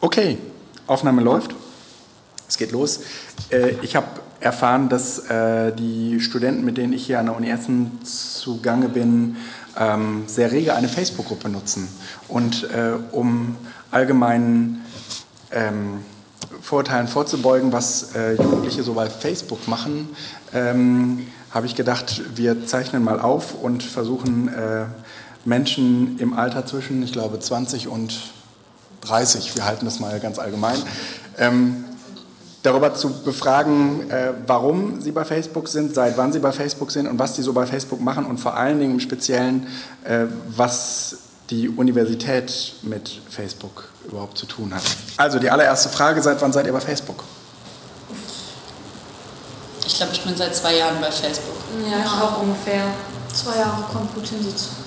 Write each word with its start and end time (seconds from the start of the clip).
Okay, 0.00 0.38
Aufnahme 0.86 1.22
läuft. 1.22 1.56
Es 2.48 2.56
geht 2.56 2.70
los. 2.70 3.00
Äh, 3.50 3.70
ich 3.82 3.96
habe 3.96 4.06
erfahren, 4.38 4.88
dass 4.88 5.28
äh, 5.28 5.72
die 5.72 6.20
Studenten, 6.20 6.64
mit 6.64 6.76
denen 6.76 6.92
ich 6.92 7.04
hier 7.04 7.18
an 7.18 7.26
der 7.26 7.36
Uni 7.36 7.50
Essen 7.50 7.98
zugange 8.04 8.88
bin, 8.88 9.38
ähm, 9.76 10.22
sehr 10.28 10.52
rege 10.52 10.76
eine 10.76 10.88
Facebook-Gruppe 10.88 11.48
nutzen. 11.48 11.88
Und 12.28 12.62
äh, 12.70 12.92
um 13.10 13.56
allgemeinen 13.90 14.84
ähm, 15.50 16.04
Vorurteilen 16.62 17.08
vorzubeugen, 17.08 17.72
was 17.72 18.10
Jugendliche 18.38 18.82
so 18.82 18.94
bei 18.94 19.10
Facebook 19.10 19.66
machen, 19.66 20.08
ähm, 20.54 21.26
habe 21.50 21.66
ich 21.66 21.74
gedacht, 21.74 22.22
wir 22.36 22.66
zeichnen 22.66 23.02
mal 23.02 23.20
auf 23.20 23.54
und 23.54 23.82
versuchen 23.82 24.50
Menschen 25.44 26.18
im 26.18 26.34
Alter 26.34 26.66
zwischen, 26.66 27.02
ich 27.02 27.12
glaube, 27.12 27.38
20 27.38 27.88
und 27.88 28.18
30, 29.02 29.56
wir 29.56 29.64
halten 29.64 29.84
das 29.84 30.00
mal 30.00 30.18
ganz 30.20 30.38
allgemein, 30.38 30.78
ähm, 31.38 31.84
darüber 32.62 32.94
zu 32.94 33.22
befragen, 33.22 34.10
äh, 34.10 34.32
warum 34.46 35.00
sie 35.00 35.12
bei 35.12 35.24
Facebook 35.24 35.68
sind, 35.68 35.94
seit 35.94 36.16
wann 36.16 36.32
sie 36.32 36.40
bei 36.40 36.52
Facebook 36.52 36.90
sind 36.90 37.06
und 37.06 37.18
was 37.18 37.36
sie 37.36 37.42
so 37.42 37.52
bei 37.52 37.66
Facebook 37.66 38.00
machen 38.00 38.26
und 38.26 38.38
vor 38.38 38.56
allen 38.56 38.78
Dingen 38.78 38.94
im 38.94 39.00
Speziellen, 39.00 39.66
äh, 40.04 40.26
was 40.56 41.16
die 41.50 41.68
Universität 41.68 42.74
mit 42.82 43.20
Facebook 43.30 43.88
überhaupt 44.06 44.36
zu 44.36 44.46
tun 44.46 44.74
hat. 44.74 44.82
Also 45.16 45.38
die 45.38 45.50
allererste 45.50 45.88
Frage, 45.88 46.20
seit 46.20 46.40
wann 46.42 46.52
seid 46.52 46.66
ihr 46.66 46.72
bei 46.72 46.80
Facebook? 46.80 47.24
Ich 49.86 49.96
glaube, 49.96 50.12
ich 50.12 50.22
bin 50.22 50.36
seit 50.36 50.54
zwei 50.54 50.76
Jahren 50.76 51.00
bei 51.00 51.10
Facebook. 51.10 51.56
Ja, 51.90 52.04
ich 52.04 52.22
auch 52.22 52.42
ungefähr. 52.42 52.84
Zwei 53.32 53.58
Jahre 53.58 53.82
kommt 53.90 54.14
gut 54.14 54.26
hin, 54.26 54.38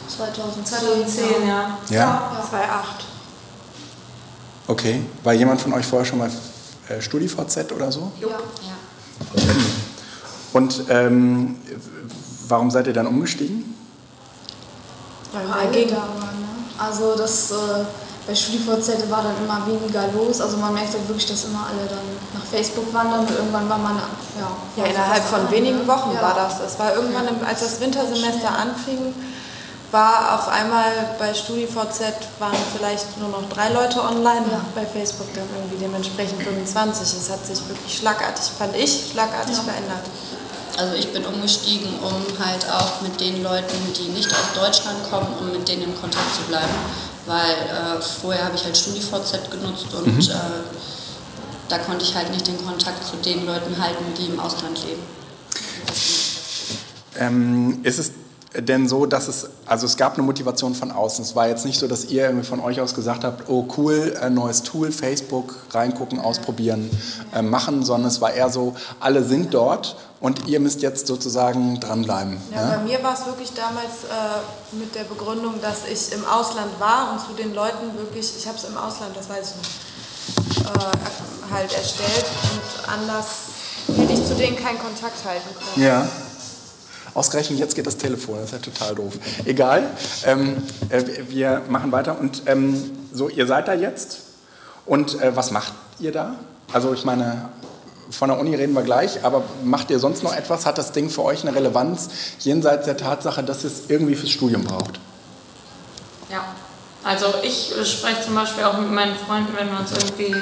2010. 0.08 0.66
2010, 0.66 1.48
ja. 1.48 1.78
Ja? 1.90 1.96
ja. 1.96 2.48
2008. 2.50 3.06
Okay. 4.72 5.02
War 5.26 5.34
jemand 5.34 5.60
von 5.60 5.74
euch 5.74 5.86
vorher 5.86 6.06
schon 6.06 6.20
mal 6.20 6.32
äh, 6.88 7.02
StudiVZ 7.02 7.74
oder 7.76 7.92
so? 7.92 8.10
Ja. 8.22 8.28
Ja. 8.30 9.44
Und 10.54 10.86
ähm, 10.88 11.58
warum 12.48 12.72
seid 12.72 12.88
ihr 12.88 12.94
dann 12.94 13.08
umgestiegen? 13.08 13.76
Weil 15.34 15.46
wir 15.46 15.56
alle 15.56 15.88
da 15.88 15.98
waren. 15.98 16.40
Ne? 16.40 16.48
Also 16.78 17.18
das, 17.18 17.52
äh, 17.52 17.84
bei 18.26 18.34
StudiVZ 18.34 19.10
war 19.10 19.24
dann 19.24 19.36
immer 19.44 19.68
weniger 19.68 20.08
los. 20.14 20.40
Also 20.40 20.56
man 20.56 20.74
merkt 20.74 20.94
halt 20.94 21.06
wirklich, 21.06 21.26
dass 21.26 21.44
immer 21.44 21.68
alle 21.68 21.90
dann 21.90 22.08
nach 22.34 22.46
Facebook 22.46 22.94
wandern 22.94 23.28
und 23.28 23.32
irgendwann 23.32 23.68
war 23.68 23.78
man, 23.78 23.98
ja. 23.98 24.82
Ja, 24.82 24.90
innerhalb 24.90 25.24
von 25.26 25.52
wenigen 25.52 25.86
Wochen 25.86 26.12
ja. 26.16 26.22
war 26.22 26.34
das. 26.34 26.62
Es 26.66 26.80
war 26.80 26.96
irgendwann, 26.96 27.28
im, 27.28 27.46
als 27.46 27.60
das 27.60 27.82
Wintersemester 27.82 28.58
anfing, 28.58 29.14
war 29.92 30.40
auf 30.40 30.48
einmal 30.48 31.16
bei 31.20 31.34
StudiVZ 31.34 32.02
waren 32.40 32.56
vielleicht 32.76 33.18
nur 33.20 33.30
noch 33.30 33.48
drei 33.50 33.70
Leute 33.70 34.02
online, 34.02 34.46
Ja. 34.52 34.66
bei 34.74 34.86
Facebook 34.86 35.28
dann 35.36 35.44
irgendwie 35.56 35.78
dementsprechend 35.78 36.42
25. 36.44 37.02
Es 37.20 37.30
hat 37.30 37.46
sich 37.46 37.60
wirklich 37.68 37.98
schlagartig, 37.98 38.46
fand 38.58 38.76
ich, 38.76 39.10
schlagartig 39.12 39.56
Ja. 39.58 39.64
verändert. 39.64 40.06
Also 40.78 40.96
ich 40.96 41.12
bin 41.12 41.26
umgestiegen, 41.26 41.90
um 42.00 42.24
halt 42.44 42.66
auch 42.72 43.02
mit 43.02 43.20
den 43.20 43.44
Leuten, 43.44 43.76
die 43.98 44.08
nicht 44.10 44.30
aus 44.32 44.54
Deutschland 44.56 44.98
kommen, 45.10 45.28
um 45.40 45.52
mit 45.52 45.68
denen 45.68 45.84
in 45.84 46.00
Kontakt 46.00 46.34
zu 46.36 46.42
bleiben. 46.44 46.74
Weil 47.26 47.52
äh, 47.52 48.02
vorher 48.02 48.46
habe 48.46 48.56
ich 48.56 48.64
halt 48.64 48.76
StudiVZ 48.78 49.52
genutzt 49.52 49.88
und 49.94 50.30
äh, 50.30 50.34
da 51.68 51.78
konnte 51.80 52.04
ich 52.04 52.16
halt 52.16 52.32
nicht 52.32 52.48
den 52.48 52.66
Kontakt 52.66 53.06
zu 53.06 53.18
den 53.18 53.46
Leuten 53.46 53.78
halten, 53.82 54.06
die 54.18 54.26
im 54.28 54.40
Ausland 54.40 54.80
leben. 54.86 55.04
Ähm, 57.20 57.80
ist 57.84 58.00
es 58.00 58.12
denn 58.54 58.88
so, 58.90 59.06
dass 59.06 59.28
es, 59.28 59.50
also 59.66 59.86
es 59.86 59.96
gab 59.96 60.16
eine 60.16 60.24
Motivation 60.24 60.76
von 60.76 60.92
außen. 60.92 61.24
Es 61.24 61.36
war 61.36 61.48
jetzt 61.48 61.66
nicht 61.66 61.80
so, 61.80 61.88
dass 61.88 62.06
ihr 62.06 62.26
irgendwie 62.26 62.46
von 62.46 62.60
euch 62.60 62.82
aus 62.82 62.94
gesagt 62.94 63.24
habt, 63.24 63.50
oh 63.50 63.66
cool, 63.78 64.18
ein 64.22 64.34
neues 64.34 64.64
Tool, 64.64 64.92
Facebook, 64.92 65.56
reingucken, 65.72 66.20
ausprobieren, 66.20 66.90
äh, 67.34 67.42
machen, 67.42 67.86
sondern 67.86 68.10
es 68.10 68.20
war 68.20 68.34
eher 68.34 68.50
so, 68.50 68.76
alle 69.00 69.24
sind 69.24 69.54
dort 69.54 69.96
und 70.20 70.48
ihr 70.48 70.60
müsst 70.60 70.82
jetzt 70.82 71.08
sozusagen 71.08 71.80
dranbleiben. 71.80 72.38
Ja, 72.54 72.62
Ja? 72.62 72.78
bei 72.78 72.84
mir 72.84 73.02
war 73.04 73.14
es 73.14 73.26
wirklich 73.26 73.54
damals 73.54 74.04
äh, 74.04 74.76
mit 74.76 74.94
der 74.96 75.06
Begründung, 75.06 75.56
dass 75.62 75.88
ich 75.90 76.12
im 76.14 76.26
Ausland 76.26 76.78
war 76.80 77.14
und 77.14 77.22
zu 77.22 77.34
den 77.42 77.54
Leuten 77.56 77.98
wirklich, 77.98 78.34
ich 78.38 78.48
habe 78.48 78.58
es 78.58 78.66
im 78.66 78.78
Ausland, 78.78 79.16
das 79.16 79.30
weiß 79.30 79.56
ich 79.56 80.66
noch, 80.66 80.74
äh, 80.76 81.54
halt 81.54 81.74
erstellt 81.74 82.26
und 82.52 82.90
anders 82.90 83.26
hätte 83.96 84.14
ich 84.14 84.26
zu 84.26 84.36
denen 84.36 84.58
keinen 84.58 84.80
Kontakt 84.80 85.24
halten 85.26 85.50
können. 85.58 85.86
Ja. 85.88 86.08
Ausgerechnet 87.14 87.60
jetzt 87.60 87.76
geht 87.76 87.88
das 87.88 87.98
Telefon, 87.98 88.36
das 88.36 88.46
ist 88.46 88.52
ja 88.54 88.60
total 88.60 88.96
doof. 88.96 89.14
Egal, 89.46 89.84
ähm, 90.26 90.64
äh, 90.90 91.04
wir 91.28 91.62
machen 91.68 91.92
weiter. 91.92 92.18
Und 92.20 92.44
ähm, 92.46 92.92
so, 93.14 93.28
ihr 93.28 93.48
seid 93.48 93.68
da 93.68 93.74
jetzt 93.74 94.20
und 94.86 95.22
äh, 95.22 95.36
was 95.36 95.52
macht 95.52 95.74
ihr 96.00 96.12
da? 96.12 96.36
Also 96.72 96.94
ich 96.94 97.04
meine, 97.04 97.50
von 98.12 98.30
der 98.30 98.40
Uni 98.40 98.56
reden 98.56 98.74
wir 98.74 98.84
gleich, 98.84 99.24
aber 99.24 99.44
macht 99.64 99.90
ihr 99.90 100.00
sonst 100.00 100.24
noch 100.24 100.36
etwas? 100.36 100.66
Hat 100.66 100.78
das 100.78 100.92
Ding 100.92 101.10
für 101.10 101.24
euch 101.24 101.42
eine 101.46 101.56
Relevanz 101.56 102.10
jenseits 102.40 102.86
der 102.86 102.98
Tatsache, 102.98 103.44
dass 103.44 103.64
es 103.64 103.84
irgendwie 103.90 104.16
fürs 104.16 104.32
Studium 104.32 104.64
braucht? 104.64 105.00
Ja, 106.30 106.46
also 107.04 107.26
ich 107.44 107.78
äh, 107.78 107.86
spreche 107.86 108.22
zum 108.22 108.36
Beispiel 108.36 108.64
auch 108.64 108.78
mit 108.78 108.92
meinen 108.92 109.16
Freunden, 109.16 109.54
wenn 109.58 109.70
wir 109.70 109.80
uns 109.80 109.92
irgendwie 109.92 110.36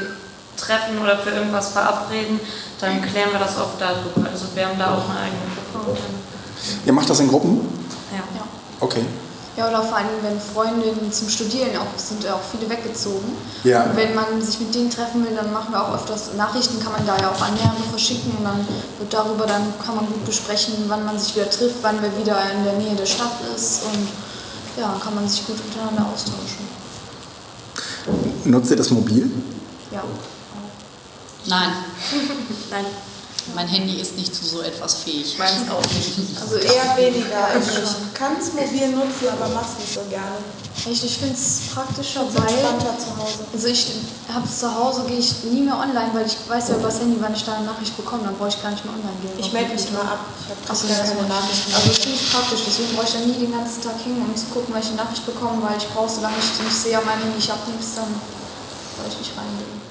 treffen 0.58 1.00
oder 1.02 1.18
für 1.18 1.32
irgendwas 1.32 1.72
verabreden, 1.72 2.40
dann 2.80 3.02
klären 3.02 3.32
wir 3.32 3.40
das 3.40 3.58
oft 3.58 3.80
darüber. 3.80 4.30
Also 4.30 4.46
wir 4.54 4.68
haben 4.68 4.78
da 4.78 4.94
auch 4.94 5.10
eine 5.10 5.20
eigene 5.20 5.42
Gruppe. 5.74 5.98
Ihr 6.86 6.94
macht 6.94 7.10
das 7.10 7.20
in 7.20 7.28
Gruppen? 7.28 7.62
ja. 8.12 8.18
Ja. 8.18 8.44
Okay. 8.80 9.04
Ja, 9.58 9.68
oder 9.68 9.84
vor 9.84 9.98
allem, 9.98 10.08
wenn 10.22 10.40
Freundinnen 10.40 11.12
zum 11.12 11.28
Studieren 11.28 11.76
auch 11.76 12.00
sind 12.00 12.24
ja 12.24 12.36
auch 12.36 12.40
viele 12.50 12.70
weggezogen. 12.70 13.28
Ja. 13.66 13.84
Und 13.84 13.98
wenn 13.98 14.16
man 14.16 14.42
sich 14.42 14.58
mit 14.62 14.74
denen 14.74 14.90
treffen 14.90 15.26
will, 15.26 15.36
dann 15.36 15.52
machen 15.52 15.74
wir 15.74 15.84
auch 15.84 15.96
öfters 15.96 16.34
Nachrichten, 16.38 16.80
kann 16.80 16.94
man 16.94 17.06
da 17.06 17.18
ja 17.18 17.30
auch 17.30 17.42
an 17.42 17.54
mehrere 17.56 17.84
verschicken 17.90 18.32
und 18.38 18.46
dann 18.46 18.66
wird 19.00 19.14
darüber, 19.14 19.46
dann 19.46 19.74
kann 19.86 19.98
man 19.98 20.06
gut 20.06 20.24
besprechen, 20.26 20.76
wann 20.88 21.04
man 21.04 21.20
sich 21.20 21.36
wieder 21.36 21.50
trifft, 21.50 21.76
wann 21.82 21.98
wer 22.02 22.18
wieder 22.18 22.38
in 22.56 22.64
der 22.64 22.74
Nähe 22.74 22.96
der 22.96 23.06
Stadt 23.06 23.34
ist 23.54 23.84
und 23.84 24.08
ja, 24.80 24.96
kann 25.04 25.16
man 25.16 25.28
sich 25.28 25.46
gut 25.46 25.58
untereinander 25.60 26.08
austauschen. 26.14 26.70
Nutzt 28.46 28.72
ihr 28.72 28.78
das 28.78 28.90
mobil? 28.92 29.30
Ja. 29.92 30.04
Nein, 31.48 31.70
Nein, 32.72 32.86
mein 33.56 33.68
Handy 33.68 34.00
ist 34.00 34.16
nicht 34.18 34.34
zu 34.34 34.46
so 34.46 34.62
etwas 34.62 34.96
fähig. 35.04 35.38
meins 35.38 35.70
auch 35.70 35.82
nicht. 35.94 36.12
Also 36.42 36.56
eher 36.56 36.96
weniger. 36.98 37.48
Ich 37.60 38.14
kann 38.14 38.38
es 38.40 38.54
mobil 38.54 38.90
nutzen, 38.90 39.28
aber 39.32 39.50
mach's 39.54 39.78
nicht 39.80 39.94
so 39.94 40.02
gerne. 40.10 40.38
Echt, 40.80 41.04
ich 41.04 41.18
finde 41.18 41.36
es 41.36 41.74
praktischer, 41.76 42.24
Es 42.24 42.36
weil 42.40 42.48
zu 42.48 43.12
Hause. 43.12 43.44
also 43.52 43.68
ich 43.68 43.86
habe 44.34 44.48
zu 44.48 44.68
Hause, 44.74 45.04
gehe 45.08 45.20
ich 45.20 45.44
nie 45.44 45.62
mehr 45.68 45.76
online, 45.76 46.10
weil 46.14 46.26
ich 46.26 46.38
weiß 46.48 46.70
ja 46.70 46.76
über 46.80 46.88
das 46.88 47.00
Handy, 47.00 47.18
wann 47.20 47.34
ich 47.36 47.44
da 47.44 47.60
eine 47.60 47.66
Nachricht 47.66 47.96
bekomme, 47.98 48.24
dann 48.24 48.36
brauche 48.38 48.48
ich 48.50 48.62
gar 48.64 48.72
nicht 48.72 48.86
mehr 48.86 48.94
online 48.96 49.20
gehen. 49.20 49.36
Ich 49.38 49.52
melde 49.52 49.74
mich 49.76 49.90
immer 49.90 50.08
ab. 50.08 50.24
Ich 50.40 50.48
habe 50.48 50.62
gar 50.64 50.72
das 50.72 50.88
keine 50.88 51.28
Nachrichten. 51.28 51.74
Also 51.76 51.88
das 51.90 51.98
finde 52.00 52.16
ich 52.16 52.32
praktisch, 52.32 52.62
deswegen 52.66 52.96
brauche 52.96 53.08
ich 53.12 53.14
dann 53.14 53.28
nie 53.28 53.40
den 53.44 53.52
ganzen 53.52 53.82
Tag 53.84 54.00
hin, 54.00 54.24
um 54.24 54.32
zu 54.36 54.46
gucken, 54.56 54.74
welche 54.74 54.96
Nachricht 54.96 55.26
bekomme, 55.26 55.60
weil 55.68 55.76
ich 55.76 55.88
brauche, 55.92 56.08
solange 56.10 56.40
ich 56.40 56.48
nicht 56.64 56.80
sehe, 56.80 57.00
mein 57.04 57.20
Handy, 57.20 57.38
ich 57.38 57.50
habe 57.52 57.60
nichts, 57.68 58.00
dann 58.00 58.08
soll 58.08 59.08
ich 59.12 59.18
nicht 59.20 59.34
reingehen. 59.36 59.89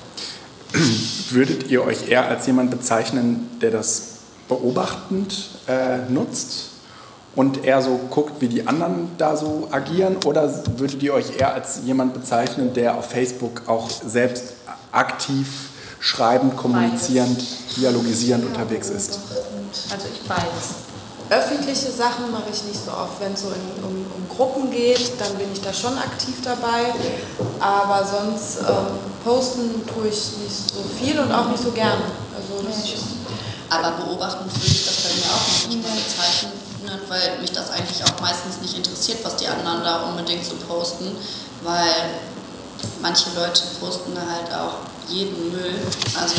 Würdet 1.31 1.71
ihr 1.71 1.84
euch 1.84 2.09
eher 2.09 2.28
als 2.28 2.47
jemand 2.47 2.71
bezeichnen, 2.71 3.50
der 3.61 3.71
das 3.71 4.19
beobachtend 4.49 5.50
äh, 5.66 5.99
nutzt 6.09 6.71
und 7.37 7.65
eher 7.65 7.83
so 7.83 8.00
guckt, 8.11 8.41
wie 8.41 8.49
die 8.49 8.66
anderen 8.66 9.11
da 9.19 9.37
so 9.37 9.69
agieren? 9.71 10.17
Oder 10.25 10.65
würdet 10.78 11.03
ihr 11.03 11.15
euch 11.15 11.38
eher 11.38 11.55
als 11.55 11.81
jemand 11.84 12.15
bezeichnen, 12.15 12.72
der 12.72 12.97
auf 12.97 13.11
Facebook 13.11 13.62
auch 13.67 13.91
selbst 13.91 14.55
aktiv 14.91 15.47
schreibend, 16.00 16.56
kommunizierend, 16.56 17.44
dialogisierend 17.77 18.47
unterwegs 18.47 18.88
ist? 18.88 19.19
Also 19.91 20.09
ich 20.12 20.27
beides. 20.27 20.88
Öffentliche 21.31 21.91
Sachen 21.93 22.31
mache 22.33 22.49
ich 22.50 22.65
nicht 22.65 22.83
so 22.83 22.91
oft. 22.91 23.21
Wenn 23.21 23.34
es 23.34 23.43
so 23.43 23.49
in, 23.49 23.84
um, 23.84 24.12
um 24.16 24.28
Gruppen 24.28 24.71
geht, 24.71 25.21
dann 25.21 25.37
bin 25.37 25.53
ich 25.53 25.61
da 25.61 25.72
schon 25.72 25.97
aktiv 25.99 26.37
dabei. 26.43 26.94
Aber 27.61 28.06
sonst 28.06 28.58
ähm, 28.61 28.99
posten 29.23 29.87
tue 29.87 30.08
ich 30.08 30.38
nicht 30.38 30.73
so 30.73 30.82
viel 30.99 31.19
und 31.19 31.31
auch 31.31 31.50
nicht 31.50 31.62
so 31.62 31.70
gerne. 31.73 32.05
Also 32.35 32.62
das 32.67 32.79
Aber 33.69 33.91
beobachten 34.03 34.44
würde 34.47 34.67
ich 34.67 34.87
das 34.87 34.97
bei 35.03 35.14
mir 35.14 35.29
auch 35.35 35.69
nicht 35.69 35.82
mal 35.82 35.97
bezeichnen, 35.97 36.53
weil 37.08 37.41
mich 37.41 37.53
das 37.53 37.70
eigentlich 37.70 38.03
auch 38.05 38.20
meistens 38.23 38.62
nicht 38.62 38.79
interessiert, 38.79 39.19
was 39.23 39.37
die 39.37 39.47
anderen 39.47 39.82
da 39.85 40.08
unbedingt 40.08 40.44
so 40.44 40.55
posten, 40.67 41.14
weil 41.62 41.93
manche 43.03 43.29
Leute 43.37 43.62
posten 43.79 44.14
da 44.14 44.23
halt 44.23 44.55
auch 44.55 44.79
jeden 45.08 45.53
Müll. 45.53 45.75
Also 46.19 46.37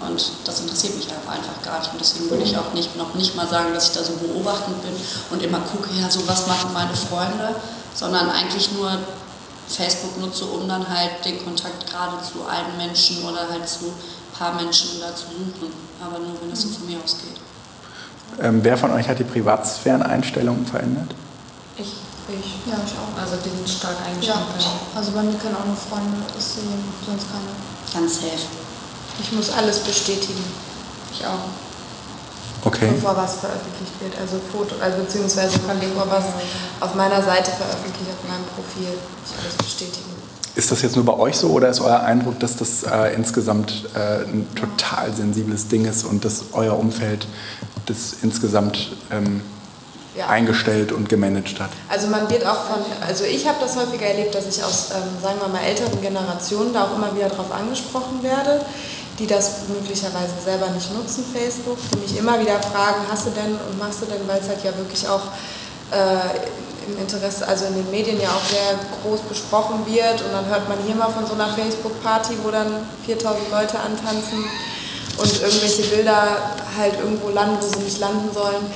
und 0.00 0.22
das 0.44 0.60
interessiert 0.60 0.96
mich 0.96 1.08
auch 1.08 1.30
einfach 1.30 1.62
gar 1.64 1.78
nicht. 1.78 1.90
Und 1.92 2.00
deswegen 2.00 2.28
würde 2.30 2.44
ich 2.44 2.56
auch 2.56 2.72
nicht, 2.74 2.96
noch 2.96 3.14
nicht 3.14 3.34
mal 3.34 3.48
sagen, 3.48 3.72
dass 3.72 3.88
ich 3.88 3.94
da 3.96 4.04
so 4.04 4.12
beobachtend 4.14 4.82
bin 4.82 4.92
und 5.30 5.42
immer 5.42 5.60
gucke, 5.60 5.88
ja, 5.98 6.10
so 6.10 6.26
was 6.28 6.46
machen 6.46 6.72
meine 6.74 6.94
Freunde, 6.94 7.56
sondern 7.94 8.28
eigentlich 8.30 8.70
nur 8.72 8.90
Facebook 9.68 10.18
nutze, 10.20 10.44
um 10.44 10.68
dann 10.68 10.86
halt 10.88 11.24
den 11.24 11.42
Kontakt 11.44 11.86
gerade 11.90 12.16
zu 12.22 12.44
allen 12.46 12.76
Menschen 12.76 13.24
oder 13.24 13.48
halt 13.50 13.68
zu 13.68 13.86
ein 13.86 14.38
paar 14.38 14.54
Menschen 14.54 15.00
da 15.00 15.14
zu 15.16 15.24
suchen. 15.26 15.72
Aber 16.00 16.18
nur, 16.18 16.36
wenn 16.42 16.52
es 16.52 16.62
so 16.62 16.68
von 16.68 16.86
mir 16.86 16.98
ausgeht. 17.02 17.36
Ähm, 18.40 18.60
wer 18.62 18.76
von 18.76 18.92
euch 18.92 19.08
hat 19.08 19.18
die 19.18 19.24
Privatsphäreneinstellungen 19.24 20.66
verändert? 20.66 21.08
Ich, 21.78 21.94
Ich. 22.28 22.70
Ja, 22.70 22.76
ich 22.84 22.92
auch. 22.98 23.22
Also 23.22 23.36
die 23.42 23.48
sind 23.50 23.68
stark 23.68 23.96
Ja, 24.20 24.34
eingeschränkt. 24.34 24.82
also 24.94 25.12
bei 25.12 25.22
mir 25.22 25.38
können 25.38 25.54
auch 25.56 25.64
nur 25.64 25.76
Freunde 25.76 26.18
das 26.34 26.54
sehen, 26.56 26.84
sonst 27.06 27.26
keine. 27.30 27.48
Ganz 27.94 28.16
safe. 28.20 28.65
Ich 29.18 29.32
muss 29.32 29.50
alles 29.50 29.78
bestätigen, 29.80 30.44
Ich 31.12 31.24
auch. 31.26 31.48
Okay. 32.64 32.88
bevor 32.92 33.16
was 33.16 33.36
veröffentlicht 33.36 33.92
wird. 34.00 34.18
Also 34.20 34.40
Foto, 34.50 34.74
also 34.82 34.98
beziehungsweise 34.98 35.58
bevor 35.58 36.10
was 36.10 36.24
auf 36.80 36.94
meiner 36.96 37.22
Seite 37.22 37.52
veröffentlicht, 37.52 38.10
auf 38.10 38.28
meinem 38.28 38.44
Profil. 38.56 38.98
Ich 39.24 39.38
alles 39.40 39.54
bestätigen. 39.56 40.10
Ist 40.56 40.72
das 40.72 40.82
jetzt 40.82 40.96
nur 40.96 41.04
bei 41.04 41.12
euch 41.14 41.36
so 41.36 41.50
oder 41.50 41.68
ist 41.68 41.80
euer 41.80 42.00
Eindruck, 42.00 42.40
dass 42.40 42.56
das 42.56 42.82
äh, 42.82 43.14
insgesamt 43.14 43.84
äh, 43.94 44.24
ein 44.24 44.48
total 44.56 45.14
sensibles 45.14 45.68
Ding 45.68 45.84
ist 45.84 46.04
und 46.04 46.24
dass 46.24 46.46
euer 46.54 46.76
Umfeld 46.78 47.26
das 47.84 48.14
insgesamt 48.22 48.96
ähm, 49.12 49.42
Ja. 50.16 50.28
eingestellt 50.28 50.92
und 50.92 51.08
gemanagt 51.10 51.60
hat? 51.60 51.70
Also 51.88 52.06
man 52.08 52.28
wird 52.30 52.46
auch 52.46 52.64
von, 52.64 52.78
also 53.06 53.24
ich 53.24 53.46
habe 53.46 53.58
das 53.60 53.76
häufiger 53.76 54.06
erlebt, 54.06 54.34
dass 54.34 54.46
ich 54.46 54.64
aus, 54.64 54.88
ähm, 54.92 55.02
sagen 55.22 55.38
wir 55.40 55.48
mal, 55.48 55.60
älteren 55.62 56.00
Generationen 56.00 56.72
da 56.72 56.84
auch 56.84 56.96
immer 56.96 57.14
wieder 57.14 57.28
darauf 57.28 57.52
angesprochen 57.52 58.22
werde, 58.22 58.64
die 59.18 59.26
das 59.26 59.68
möglicherweise 59.68 60.34
selber 60.44 60.68
nicht 60.70 60.92
nutzen, 60.92 61.24
Facebook, 61.32 61.78
die 61.92 61.98
mich 62.00 62.18
immer 62.18 62.38
wieder 62.38 62.60
fragen, 62.60 63.06
hast 63.10 63.26
du 63.26 63.30
denn 63.30 63.56
und 63.68 63.78
machst 63.78 64.02
du 64.02 64.06
denn, 64.06 64.26
weil 64.26 64.40
es 64.40 64.48
halt 64.48 64.62
ja 64.62 64.76
wirklich 64.76 65.08
auch 65.08 65.22
äh, 65.90 66.86
im 66.86 66.98
Interesse, 66.98 67.46
also 67.48 67.66
in 67.66 67.74
den 67.74 67.90
Medien 67.90 68.20
ja 68.20 68.28
auch 68.28 68.44
sehr 68.48 68.78
groß 69.02 69.20
besprochen 69.22 69.86
wird 69.86 70.22
und 70.22 70.32
dann 70.32 70.46
hört 70.46 70.68
man 70.68 70.78
hier 70.86 70.94
mal 70.94 71.10
von 71.10 71.26
so 71.26 71.34
einer 71.34 71.48
Facebook-Party, 71.48 72.34
wo 72.44 72.50
dann 72.50 72.86
4000 73.06 73.50
Leute 73.50 73.78
antanzen 73.80 74.44
und 75.18 75.42
irgendwelche 75.42 75.82
Bilder 75.82 76.52
halt 76.76 76.94
irgendwo 77.00 77.30
landen, 77.30 77.56
wo 77.60 77.66
sie 77.66 77.84
nicht 77.84 77.98
landen 77.98 78.32
sollen. 78.32 78.66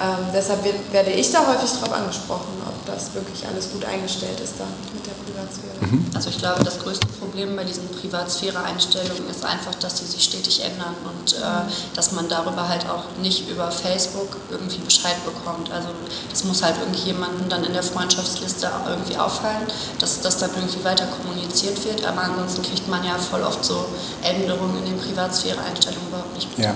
Ähm, 0.00 0.26
deshalb 0.34 0.64
werde 0.90 1.10
ich 1.10 1.30
da 1.30 1.46
häufig 1.46 1.70
darauf 1.70 1.92
angesprochen, 1.92 2.60
ob 2.66 2.74
das 2.86 3.14
wirklich 3.14 3.46
alles 3.46 3.70
gut 3.70 3.84
eingestellt 3.84 4.40
ist 4.40 4.54
da 4.58 4.64
mit 4.92 5.06
der 5.06 5.12
Privatsphäre. 5.12 5.74
Also 6.14 6.30
ich 6.30 6.38
glaube, 6.38 6.64
das 6.64 6.80
größte 6.80 7.06
Problem 7.20 7.54
bei 7.54 7.62
diesen 7.62 7.88
Privatsphäre-Einstellungen 7.88 9.30
ist 9.30 9.44
einfach, 9.44 9.74
dass 9.76 9.94
die 9.96 10.04
sich 10.06 10.24
stetig 10.24 10.64
ändern 10.64 10.96
und 11.04 11.34
äh, 11.34 11.70
dass 11.94 12.10
man 12.10 12.28
darüber 12.28 12.68
halt 12.68 12.86
auch 12.90 13.04
nicht 13.22 13.48
über 13.48 13.70
Facebook 13.70 14.36
irgendwie 14.50 14.78
Bescheid 14.78 15.16
bekommt. 15.24 15.70
Also 15.70 15.88
das 16.28 16.42
muss 16.42 16.62
halt 16.62 16.76
irgendjemandem 16.78 17.48
dann 17.48 17.62
in 17.62 17.72
der 17.72 17.84
Freundschaftsliste 17.84 18.68
irgendwie 18.88 19.16
auffallen, 19.16 19.66
dass 20.00 20.20
das 20.20 20.38
dann 20.38 20.50
irgendwie 20.56 20.82
weiter 20.82 21.06
kommuniziert 21.06 21.84
wird. 21.84 22.04
Aber 22.04 22.22
ansonsten 22.22 22.62
kriegt 22.62 22.88
man 22.88 23.04
ja 23.04 23.16
voll 23.16 23.42
oft 23.42 23.64
so 23.64 23.86
Änderungen 24.22 24.78
in 24.78 24.86
den 24.86 24.98
Privatsphäre-Einstellungen 24.98 26.08
überhaupt 26.08 26.34
nicht 26.34 26.58
mit. 26.58 26.66
Ja. 26.66 26.74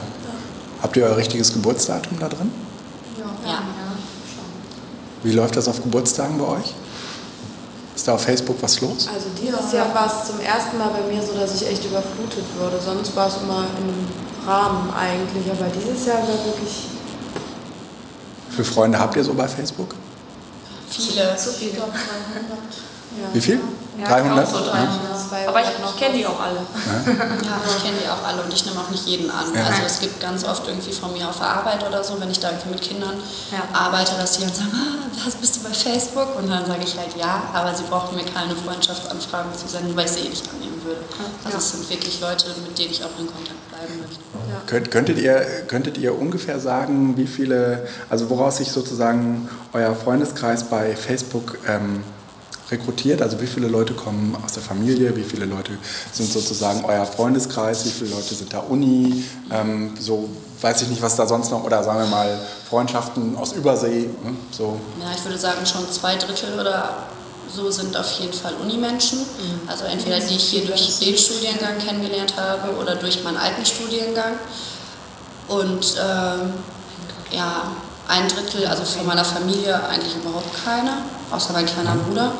Habt 0.82 0.96
ihr 0.96 1.04
euer 1.04 1.16
richtiges 1.16 1.52
Geburtsdatum 1.52 2.20
da 2.20 2.28
drin? 2.28 2.52
Ja. 3.46 3.62
Wie 5.22 5.32
läuft 5.32 5.56
das 5.56 5.68
auf 5.68 5.82
Geburtstagen 5.82 6.38
bei 6.38 6.44
euch? 6.44 6.74
Ist 7.94 8.06
da 8.06 8.14
auf 8.14 8.22
Facebook 8.22 8.56
was 8.60 8.80
los? 8.80 9.08
Also 9.12 9.26
dieses 9.40 9.72
Jahr 9.72 9.92
war 9.92 10.06
es 10.06 10.28
zum 10.28 10.38
ersten 10.40 10.78
Mal 10.78 10.90
bei 10.90 11.12
mir 11.12 11.20
so, 11.20 11.34
dass 11.34 11.60
ich 11.60 11.68
echt 11.68 11.84
überflutet 11.84 12.44
wurde. 12.58 12.78
Sonst 12.80 13.14
war 13.16 13.26
es 13.26 13.34
immer 13.42 13.64
in 13.76 13.82
einem 13.84 14.06
Rahmen 14.46 14.92
eigentlich, 14.94 15.50
aber 15.50 15.68
dieses 15.68 16.06
Jahr 16.06 16.18
war 16.18 16.28
wirklich 16.28 16.86
Wie 18.50 18.54
viele 18.54 18.64
Freunde 18.64 18.98
habt 18.98 19.16
ihr 19.16 19.24
so 19.24 19.34
bei 19.34 19.48
Facebook? 19.48 19.94
Viele. 20.88 21.36
Zu 21.36 21.50
viele. 21.50 21.78
ja, 21.78 21.84
Wie 23.32 23.40
viel? 23.40 23.60
Ja, 24.00 24.06
300? 24.06 24.46
auch 24.46 24.50
so 24.50 24.58
Ja. 24.58 24.70
300. 24.70 25.07
200 25.28 25.48
Aber 25.48 25.60
ich, 25.60 25.68
ich 25.68 25.96
kenne 26.00 26.16
die 26.16 26.26
auch 26.26 26.40
alle. 26.40 26.56
Ja, 26.58 27.60
ich 27.76 27.82
kenne 27.82 27.98
die 28.02 28.08
auch 28.08 28.22
alle 28.26 28.42
und 28.42 28.52
ich 28.52 28.64
nehme 28.64 28.80
auch 28.80 28.90
nicht 28.90 29.06
jeden 29.06 29.30
an. 29.30 29.54
Ja. 29.54 29.64
Also 29.66 29.82
es 29.86 30.00
gibt 30.00 30.20
ganz 30.20 30.44
oft 30.44 30.66
irgendwie 30.66 30.92
von 30.92 31.12
mir 31.12 31.28
auf 31.28 31.38
der 31.38 31.48
Arbeit 31.48 31.86
oder 31.86 32.02
so, 32.02 32.20
wenn 32.20 32.30
ich 32.30 32.40
da 32.40 32.50
irgendwie 32.50 32.70
mit 32.70 32.82
Kindern 32.82 33.14
Ja. 33.50 33.62
arbeite, 33.72 34.12
dass 34.16 34.32
die 34.38 34.42
dann 34.44 34.54
sagen, 34.54 34.72
ah, 34.74 35.08
was 35.24 35.34
bist 35.34 35.56
du 35.56 35.68
bei 35.68 35.74
Facebook? 35.74 36.36
Und 36.36 36.48
dann 36.50 36.64
sage 36.66 36.82
ich 36.84 36.96
halt 36.96 37.16
ja, 37.16 37.42
aber 37.52 37.74
sie 37.74 37.84
brauchen 37.84 38.16
mir 38.16 38.24
keine 38.24 38.54
Freundschaftsanfragen 38.56 39.52
zu 39.54 39.68
senden, 39.68 39.96
weil 39.96 40.06
ich 40.06 40.12
sie 40.12 40.20
eh 40.20 40.28
nicht 40.28 40.48
annehmen 40.48 40.82
würde. 40.84 41.00
Also 41.44 41.58
es 41.58 41.70
sind 41.72 41.90
wirklich 41.90 42.20
Leute, 42.20 42.46
mit 42.66 42.78
denen 42.78 42.90
ich 42.90 43.02
auch 43.04 43.18
in 43.18 43.26
Kontakt 43.26 43.68
bleiben 43.68 44.00
möchte. 44.00 44.18
Könnt, 44.66 44.90
könntet, 44.90 45.18
ihr, 45.18 45.40
könntet 45.66 45.98
ihr 45.98 46.18
ungefähr 46.18 46.60
sagen, 46.60 47.16
wie 47.16 47.26
viele, 47.26 47.86
also 48.10 48.28
woraus 48.30 48.58
sich 48.58 48.70
sozusagen 48.70 49.48
euer 49.72 49.94
Freundeskreis 49.94 50.64
bei 50.64 50.94
Facebook 50.94 51.58
ähm, 51.66 52.02
rekrutiert? 52.70 53.22
Also 53.22 53.40
wie 53.40 53.46
viele 53.46 53.68
Leute 53.68 53.94
kommen 53.94 54.36
aus 54.44 54.52
der 54.52 54.62
Familie, 54.62 55.16
wie 55.16 55.24
viele 55.24 55.46
Leute 55.46 55.72
sind 56.12 56.30
sozusagen 56.30 56.84
euer 56.84 57.06
Freundeskreis, 57.06 57.84
wie 57.84 57.90
viele 57.90 58.10
Leute 58.10 58.34
sind 58.34 58.52
da 58.52 58.60
Uni, 58.60 59.24
ähm, 59.50 59.94
so 59.98 60.28
weiß 60.60 60.82
ich 60.82 60.88
nicht, 60.88 61.02
was 61.02 61.16
da 61.16 61.26
sonst 61.26 61.50
noch, 61.50 61.64
oder 61.64 61.82
sagen 61.84 62.00
wir 62.00 62.06
mal 62.06 62.38
Freundschaften 62.68 63.36
aus 63.36 63.52
Übersee, 63.52 64.10
ne? 64.22 64.34
so. 64.50 64.80
Ja, 65.00 65.12
ich 65.16 65.24
würde 65.24 65.38
sagen, 65.38 65.64
schon 65.64 65.90
zwei 65.90 66.16
Drittel 66.16 66.58
oder 66.58 67.06
so 67.48 67.70
sind 67.70 67.96
auf 67.96 68.10
jeden 68.20 68.32
Fall 68.32 68.54
Unimenschen. 68.62 69.20
Also 69.66 69.84
entweder 69.84 70.20
die 70.20 70.34
ich 70.34 70.44
hier 70.44 70.66
durch 70.66 70.98
den 70.98 71.16
Studiengang 71.16 71.78
kennengelernt 71.78 72.34
habe 72.36 72.76
oder 72.76 72.96
durch 72.96 73.22
meinen 73.24 73.38
alten 73.38 73.64
Studiengang. 73.64 74.34
Und 75.48 75.96
ähm, 75.98 76.52
ja, 77.30 77.72
ein 78.08 78.26
Drittel, 78.28 78.66
also 78.66 78.84
von 78.84 79.06
meiner 79.06 79.24
Familie 79.24 79.74
eigentlich 79.88 80.16
überhaupt 80.16 80.48
keine, 80.64 81.02
außer 81.30 81.52
mein 81.52 81.66
kleiner 81.66 81.94
Bruder. 81.94 82.32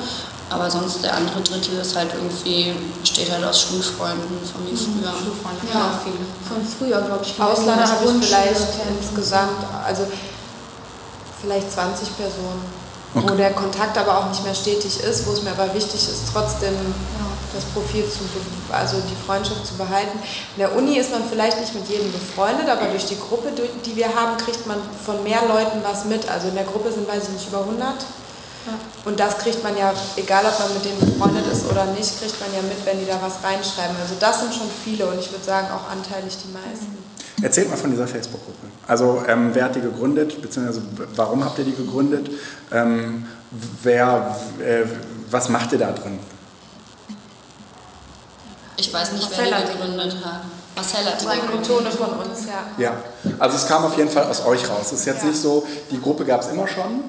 Aber 0.50 0.70
sonst 0.70 1.05
der 1.05 1.15
andere 1.15 1.43
Drittel 1.43 1.79
ist 1.79 1.94
halt 1.94 2.09
irgendwie, 2.15 2.73
besteht 3.00 3.31
halt 3.31 3.44
aus 3.44 3.61
Schulfreunden 3.61 4.38
von 4.50 4.65
mir 4.65 4.75
früher. 4.75 5.12
Schulfreunde, 5.12 5.61
Ja, 5.73 5.79
ja. 5.81 6.00
viele. 6.03 6.25
von 6.49 6.65
früher, 6.67 7.03
glaube 7.06 7.23
ich. 7.23 7.38
Ausländer 7.38 7.85
Aus 7.85 7.91
habe 7.91 8.05
ich 8.19 8.26
vielleicht 8.26 8.67
insgesamt, 8.99 9.61
also 9.87 10.05
vielleicht 11.43 11.70
20 11.70 12.17
Personen, 12.17 12.62
wo 13.12 13.20
Okay. 13.20 13.37
der 13.37 13.53
Kontakt 13.53 13.99
aber 13.99 14.19
auch 14.19 14.29
nicht 14.31 14.43
mehr 14.43 14.55
stetig 14.55 15.00
ist, 15.00 15.26
wo 15.26 15.32
es 15.32 15.43
mir 15.43 15.50
aber 15.50 15.75
wichtig 15.75 16.00
ist, 16.00 16.23
trotzdem 16.32 16.75
das 17.58 17.66
Profil 17.75 18.05
zu, 18.08 18.20
also 18.72 18.96
die 19.02 19.26
Freundschaft 19.26 19.66
zu 19.66 19.75
behalten. 19.75 20.19
In 20.56 20.60
der 20.60 20.76
Uni 20.76 20.96
ist 20.96 21.10
man 21.10 21.22
vielleicht 21.28 21.60
nicht 21.60 21.75
mit 21.75 21.88
jedem 21.88 22.10
befreundet, 22.12 22.69
aber 22.69 22.87
durch 22.87 23.06
die 23.06 23.19
Gruppe, 23.19 23.50
die 23.84 23.96
wir 23.96 24.14
haben, 24.14 24.37
kriegt 24.38 24.66
man 24.66 24.78
von 25.05 25.22
mehr 25.22 25.43
Leuten 25.46 25.82
was 25.82 26.05
mit. 26.05 26.28
Also 26.31 26.49
in 26.49 26.55
der 26.55 26.64
Gruppe 26.64 26.93
sind, 26.93 27.08
weiß 27.08 27.25
ich 27.25 27.31
nicht, 27.31 27.49
über 27.49 27.60
100. 27.60 27.94
Und 29.05 29.19
das 29.19 29.38
kriegt 29.38 29.62
man 29.62 29.76
ja, 29.76 29.94
egal 30.16 30.44
ob 30.44 30.58
man 30.58 30.75
mit 30.75 30.84
denen 30.84 31.00
befreundet 31.00 31.46
ist 31.50 31.64
oder 31.70 31.87
nicht, 31.87 32.20
kriegt 32.20 32.38
man 32.40 32.52
ja 32.55 32.62
mit, 32.62 32.84
wenn 32.84 32.99
die 32.99 33.06
da 33.06 33.19
was 33.22 33.43
reinschreiben. 33.43 33.96
Also 34.00 34.14
das 34.20 34.40
sind 34.40 34.55
schon 34.55 34.69
viele 34.84 35.06
und 35.06 35.19
ich 35.19 35.31
würde 35.31 35.44
sagen 35.44 35.69
auch 35.72 35.90
anteilig 35.90 36.37
die 36.44 36.52
meisten. 36.52 36.99
Erzählt 37.40 37.70
mal 37.70 37.76
von 37.76 37.90
dieser 37.90 38.06
Facebook-Gruppe. 38.06 38.66
Also 38.87 39.22
ähm, 39.28 39.50
wer 39.52 39.64
hat 39.64 39.76
die 39.76 39.81
gegründet, 39.81 40.43
beziehungsweise 40.43 40.82
warum 41.14 41.44
habt 41.44 41.58
ihr 41.58 41.64
die 41.64 41.75
gegründet? 41.75 42.31
Ähm, 42.72 43.26
wer, 43.82 44.37
äh, 44.60 44.84
was 45.31 45.49
macht 45.49 45.72
ihr 45.72 45.78
da 45.78 45.93
drin? 45.93 46.19
Ich 48.79 48.93
weiß 48.94 49.13
nicht, 49.13 49.29
Marcel 49.29 49.51
wer 49.51 49.61
die 49.61 49.73
gegründet 49.73 50.17
hat. 50.25 50.41
Marcel 50.77 51.05
hat 51.05 51.20
die 51.20 51.25
Zwei 51.25 51.37
gegründet. 51.37 51.94
Von 51.94 52.11
uns, 52.11 52.47
ja. 52.47 52.82
Ja, 52.85 52.93
also 53.41 53.56
es 53.56 53.67
kam 53.67 53.85
auf 53.85 53.97
jeden 53.97 54.11
Fall 54.11 54.25
aus 54.25 54.44
euch 54.47 54.69
raus. 54.70 54.87
Es 54.87 55.01
ist 55.01 55.05
jetzt 55.06 55.23
Ja. 55.23 55.29
nicht 55.29 55.43
so, 55.43 55.67
die 55.91 56.01
Gruppe 56.01 56.25
gab 56.25 56.43
es 56.43 56.49
immer 56.49 56.69
schon 56.69 57.03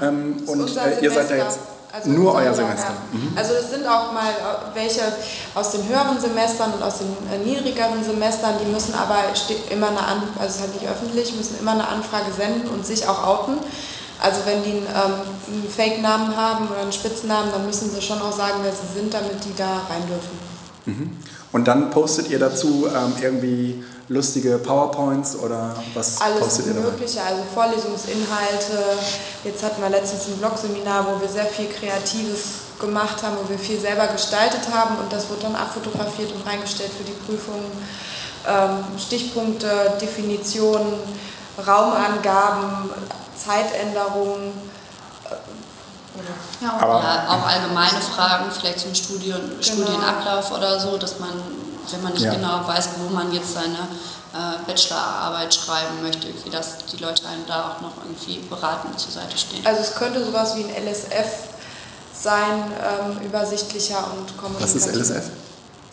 ähm, 0.00 0.42
und 0.46 0.76
äh, 0.76 1.00
ihr 1.00 1.10
seid 1.10 1.24
da 1.24 1.28
Semester, 1.28 1.36
jetzt 1.36 1.58
also 1.92 2.10
nur 2.10 2.34
euer 2.34 2.52
Semester. 2.52 2.90
Mhm. 3.12 3.32
Ja. 3.36 3.40
Also 3.42 3.54
es 3.54 3.70
sind 3.70 3.86
auch 3.86 4.12
mal 4.12 4.30
äh, 4.30 4.74
welche 4.74 5.02
aus 5.54 5.70
den 5.70 5.86
höheren 5.88 6.18
Semestern 6.20 6.72
und 6.72 6.82
aus 6.82 6.98
den 6.98 7.16
äh, 7.30 7.38
niedrigeren 7.38 8.02
Semestern, 8.02 8.54
die 8.64 8.70
müssen 8.72 8.94
aber 8.94 9.18
immer 9.70 9.88
eine 9.88 10.00
An 10.00 10.22
also 10.40 10.46
es 10.48 10.54
ist 10.56 10.60
halt 10.62 10.74
nicht 10.74 10.90
öffentlich, 10.90 11.36
müssen 11.36 11.58
immer 11.60 11.72
eine 11.72 11.86
Anfrage 11.86 12.32
senden 12.36 12.68
und 12.68 12.84
sich 12.84 13.06
auch 13.06 13.24
outen. 13.24 13.58
Also 14.20 14.40
wenn 14.46 14.62
die 14.62 14.70
einen, 14.70 14.86
ähm, 14.86 15.14
einen 15.48 15.68
Fake-Namen 15.68 16.36
haben 16.36 16.68
oder 16.68 16.80
einen 16.80 16.92
Spitznamen, 16.92 17.50
dann 17.52 17.66
müssen 17.66 17.90
sie 17.90 18.00
schon 18.00 18.22
auch 18.22 18.32
sagen, 18.32 18.60
wer 18.62 18.72
sie 18.72 18.86
sind, 18.94 19.12
damit 19.12 19.44
die 19.44 19.54
da 19.54 19.82
rein 19.90 20.06
dürfen. 20.08 20.38
Und 21.52 21.68
dann 21.68 21.90
postet 21.90 22.30
ihr 22.30 22.38
dazu 22.38 22.88
ähm, 22.88 23.12
irgendwie 23.20 23.84
lustige 24.08 24.58
PowerPoints 24.58 25.36
oder 25.36 25.74
was 25.94 26.20
Alles 26.20 26.40
postet 26.40 26.66
ihr 26.66 26.74
da? 26.74 26.80
rein? 26.80 26.90
Mögliche, 26.90 27.22
also 27.22 27.42
Vorlesungsinhalte. 27.54 28.98
Jetzt 29.44 29.62
hatten 29.62 29.80
wir 29.80 29.90
letztens 29.90 30.26
ein 30.28 30.38
Blogseminar, 30.38 31.06
wo 31.06 31.20
wir 31.20 31.28
sehr 31.28 31.46
viel 31.46 31.68
Kreatives 31.68 32.42
gemacht 32.80 33.22
haben, 33.22 33.36
wo 33.42 33.48
wir 33.48 33.58
viel 33.58 33.78
selber 33.78 34.08
gestaltet 34.08 34.62
haben 34.72 34.96
und 34.96 35.12
das 35.12 35.30
wird 35.30 35.42
dann 35.44 35.54
abfotografiert 35.54 36.32
und 36.32 36.46
reingestellt 36.46 36.90
für 36.96 37.04
die 37.04 37.12
Prüfung. 37.26 37.62
Ähm, 38.48 38.98
Stichpunkte, 38.98 39.92
Definitionen, 40.00 40.94
Raumangaben, 41.64 42.90
Zeitänderungen. 43.36 44.52
Ja, 46.60 46.78
Aber- 46.78 47.02
Ja, 47.02 47.26
auch 47.28 47.46
allgemeine 47.46 48.00
Fragen, 48.00 48.50
vielleicht 48.50 48.80
zum 48.80 48.94
Studien, 48.94 49.40
Studienablauf 49.60 50.52
oder 50.52 50.78
so, 50.78 50.96
dass 50.98 51.18
man, 51.18 51.30
wenn 51.90 52.02
man 52.02 52.12
nicht 52.12 52.22
Ja. 52.24 52.34
genau 52.34 52.60
weiß, 52.66 52.90
wo 52.98 53.12
man 53.14 53.32
jetzt 53.32 53.54
seine 53.54 53.78
äh, 54.34 54.66
Bachelorarbeit 54.66 55.52
schreiben 55.54 56.02
möchte, 56.02 56.28
irgendwie, 56.28 56.48
dass 56.50 56.78
die 56.86 56.96
Leute 56.98 57.26
einem 57.28 57.44
da 57.46 57.70
auch 57.76 57.80
noch 57.82 57.92
irgendwie 58.02 58.38
beratend 58.48 58.98
zur 58.98 59.12
Seite 59.12 59.36
stehen. 59.36 59.64
Also 59.66 59.82
es 59.82 59.94
könnte 59.94 60.24
sowas 60.24 60.56
wie 60.56 60.64
ein 60.64 60.70
LSF 60.86 61.28
sein, 62.18 62.72
ähm, 62.80 63.20
übersichtlicher 63.26 63.98
und 64.16 64.32
Was 64.60 64.74
ist. 64.74 64.86
LSF? 64.94 65.24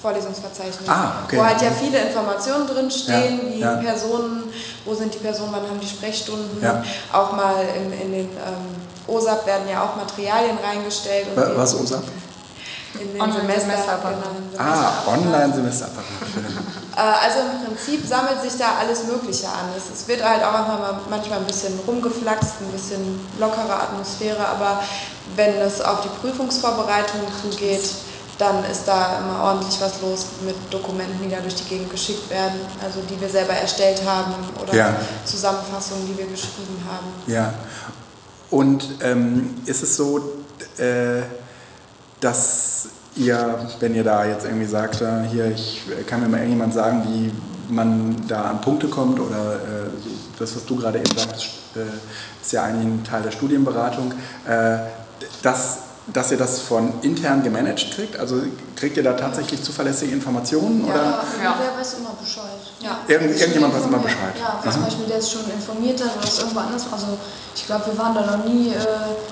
Vorlesungsverzeichnis. 0.02 0.88
Ah, 0.88 1.16
okay. 1.26 1.38
Wo 1.38 1.44
halt 1.46 1.62
ja 1.62 1.72
viele 1.72 2.00
Informationen 2.00 2.66
drin 2.68 2.90
stehen, 2.90 3.60
Ja, 3.60 3.78
wie 3.82 3.86
ja. 3.86 3.92
Personen, 3.92 4.44
wo 4.86 4.96
sind 4.96 5.14
die 5.14 5.18
Personen, 5.18 5.52
wann 5.52 5.64
haben 5.64 5.80
die 5.82 5.88
Sprechstunden, 5.88 6.64
Ja. 6.64 6.82
auch 7.12 7.34
mal 7.34 7.56
in, 7.76 7.92
in 7.92 8.12
den 8.14 8.30
ähm, 8.30 8.79
OSAP 9.10 9.46
werden 9.46 9.68
ja 9.70 9.84
auch 9.84 9.96
Materialien 9.96 10.58
reingestellt. 10.63 11.28
Was 11.36 11.75
OSAP? 11.75 12.04
In 13.00 13.13
den 13.13 13.22
Online- 13.22 13.39
Semester, 13.42 13.62
Semesterapparat. 13.62 14.16
genau, 14.51 14.63
Ah, 14.63 14.74
Semesterapparat. 14.74 15.18
Online-Semesterapparat. 15.18 16.06
Äh, 16.98 17.01
Also 17.01 17.39
im 17.39 17.63
Prinzip 17.66 18.06
sammelt 18.06 18.42
sich 18.42 18.58
da 18.58 18.74
alles 18.82 19.06
Mögliche 19.06 19.48
an. 19.48 19.70
Es, 19.78 20.06
wird 20.08 20.22
halt 20.22 20.44
auch 20.44 20.51
manchmal, 20.51 21.00
manchmal 21.10 21.39
ein 21.39 21.46
bisschen 21.46 21.80
rumgeflaxt, 21.88 22.56
ein 22.60 22.72
bisschen 22.74 23.22
lockere 23.39 23.72
Atmosphäre, 23.74 24.46
aber 24.46 24.84
wenn 25.36 25.56
es 25.62 25.80
auf 25.80 26.01
die 26.01 26.10
Prüfungsvorbereitung 26.20 27.22
zugeht, 27.42 27.86
dann 28.38 28.66
ist 28.66 28.86
da 28.86 29.20
immer 29.20 29.44
ordentlich 29.44 29.80
was 29.80 30.01
los 30.01 30.25
mit 30.44 30.56
Dokumenten, 30.74 31.22
die 31.24 31.30
da 31.30 31.39
durch 31.39 31.56
die 31.56 31.66
Gegend 31.70 31.89
geschickt 31.92 32.30
werden, 32.30 32.60
also 32.84 33.00
die 33.10 33.20
wir 33.22 33.30
selber 33.30 33.54
erstellt 33.54 34.01
haben 34.06 34.34
oder 34.62 34.74
Ja. 34.75 34.96
Zusammenfassungen, 35.24 36.06
die 36.08 36.18
wir 36.18 36.25
geschrieben 36.28 36.84
haben. 36.89 37.08
Ja. 37.32 37.54
Und 38.51 38.88
ähm, 39.01 39.56
ist 39.65 39.84
es 39.84 39.96
so, 39.96 40.44
äh, 40.77 41.22
dass 42.20 42.88
ihr, 43.15 43.60
wenn 43.79 43.96
ihr 43.96 44.03
da 44.03 44.25
jetzt 44.25 44.46
irgendwie 44.46 44.65
sagt, 44.65 45.01
äh, 45.01 45.24
hier, 45.29 45.51
ich 45.51 45.84
kann 46.08 46.22
mir 46.22 46.27
mal 46.27 46.38
irgendjemand 46.38 46.74
sagen, 46.74 47.03
wie 47.08 47.32
man 47.72 48.15
da 48.27 48.44
an 48.44 48.62
Punkte 48.62 48.88
kommt 48.88 49.20
oder 49.20 49.56
äh, 49.56 49.89
das, 50.39 50.56
was 50.56 50.65
du 50.65 50.75
gerade 50.75 50.98
eben 51.00 51.18
sagtest, 51.18 51.46
äh, 51.75 51.82
ist 52.41 52.51
ja 52.51 52.63
eigentlich 52.63 52.88
ein 52.88 53.03
Teil 53.03 53.22
der 53.22 53.32
Studienberatung, 53.32 54.13
äh, 54.48 54.77
dass, 55.44 55.79
dass 56.08 56.32
ihr 56.32 56.38
das 56.38 56.62
von 56.62 56.94
intern 57.03 57.44
gemanagt 57.44 57.91
kriegt? 57.94 58.18
Also 58.18 58.41
kriegt 58.75 58.98
ihr 58.98 59.03
da 59.03 59.13
tatsächlich 59.13 59.62
zuverlässige 59.62 60.12
Informationen? 60.12 60.86
Oder? 60.86 60.96
Ja, 60.96 61.24
Ja. 61.44 61.56
wer 61.60 61.79
weiß 61.79 61.96
immer 62.00 62.15
Bescheid. 62.20 62.59
Ja. 62.82 63.00
Irgend- 63.08 63.32
Ist 63.32 63.42
irgendjemand 63.42 63.74
schon 63.74 63.82
weiß 63.82 63.88
immer 63.90 63.98
informiert. 63.98 64.34
Bescheid. 64.34 64.36
Ja, 64.64 64.72
zum 64.72 64.82
Aha. 64.82 64.86
Beispiel, 64.88 65.06
der 65.08 65.18
es 65.18 65.32
schon 65.32 65.52
informiert 65.52 66.00
hat 66.02 66.16
oder 66.16 66.24
es 66.24 66.40
irgendwo 66.40 66.60
anders. 66.60 66.86
Also 66.92 67.08
ich 67.56 67.66
glaube, 67.66 67.88
wir 67.88 67.98
waren 67.98 68.16
da 68.16 68.22
noch 68.38 68.46
nie, 68.46 68.70
äh, 68.74 68.78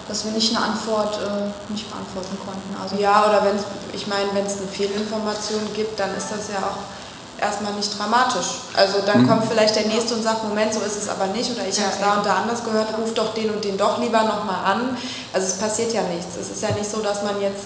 dass 0.08 0.25
wir 0.25 0.32
nicht 0.34 0.54
eine 0.56 0.66
Antwort 0.66 1.16
äh, 1.16 1.72
nicht 1.72 1.89
beantworten 1.89 2.38
konnten. 2.44 2.75
Also 2.82 2.96
Ja, 2.98 3.24
oder 3.30 3.46
wenn 3.46 3.56
ich 3.94 4.06
meine, 4.08 4.27
wenn 4.34 4.46
es 4.46 4.58
eine 4.58 4.68
Fehlinformation 4.68 5.62
gibt, 5.74 5.98
dann 6.00 6.13
ist 6.18 6.27
das 6.30 6.50
ja 6.50 6.60
auch 6.60 7.42
erstmal 7.42 7.72
nicht 7.74 7.98
dramatisch. 7.98 8.68
Also 8.75 9.00
dann 9.06 9.22
Mhm. 9.24 9.30
kommt 9.30 9.46
vielleicht 9.46 9.75
der 9.77 9.86
Nächste 9.88 10.16
und 10.16 10.24
sagt, 10.24 10.44
Moment, 10.44 10.74
so 10.74 10.82
ist 10.82 10.98
es 10.98 11.08
aber 11.08 11.27
nicht, 11.27 11.50
oder 11.51 11.66
ich 11.66 11.77
Ja, 11.77 11.84
habe 11.84 11.94
es 11.94 12.00
da 12.01 12.13
und 12.18 12.25
da 12.25 12.34
anders 12.44 12.66
gehört, 12.66 12.88
ruf 12.98 13.13
doch 13.13 13.34
den 13.34 13.51
und 13.51 13.63
den 13.63 13.77
doch 13.77 13.98
lieber 14.00 14.24
nochmal 14.24 14.60
an. 14.66 14.98
Also 15.32 15.48
es 15.48 15.54
passiert 15.58 15.94
ja 15.94 16.01
nichts. 16.04 16.36
Es 16.36 16.50
ist 16.50 16.62
ja 16.62 16.72
nicht 16.72 16.89
so, 16.89 17.00
dass 17.00 17.24
man 17.24 17.39
jetzt, 17.39 17.63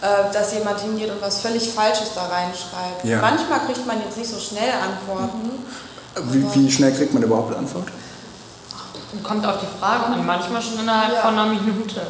dass 0.00 0.52
jemand 0.52 0.80
hingeht 0.80 1.10
und 1.10 1.22
was 1.22 1.40
völlig 1.40 1.70
Falsches 1.72 2.10
da 2.14 2.26
reinschreibt. 2.26 3.04
Ja. 3.04 3.20
Manchmal 3.20 3.60
kriegt 3.66 3.86
man 3.86 4.00
jetzt 4.02 4.18
nicht 4.18 4.30
so 4.30 4.38
schnell 4.38 4.70
Antworten. 4.70 5.50
Wie, 6.32 6.44
wie 6.54 6.70
schnell 6.70 6.92
kriegt 6.92 7.14
man 7.14 7.22
überhaupt 7.22 7.48
eine 7.50 7.58
Antwort? 7.58 7.88
Kommt 9.22 9.46
auf 9.46 9.56
die 9.60 9.80
Frage 9.80 10.04
an, 10.06 10.26
manchmal 10.26 10.60
schon 10.60 10.78
innerhalb 10.80 11.14
Ja. 11.14 11.20
von 11.22 11.32
einer 11.38 11.46
Minute. 11.46 12.00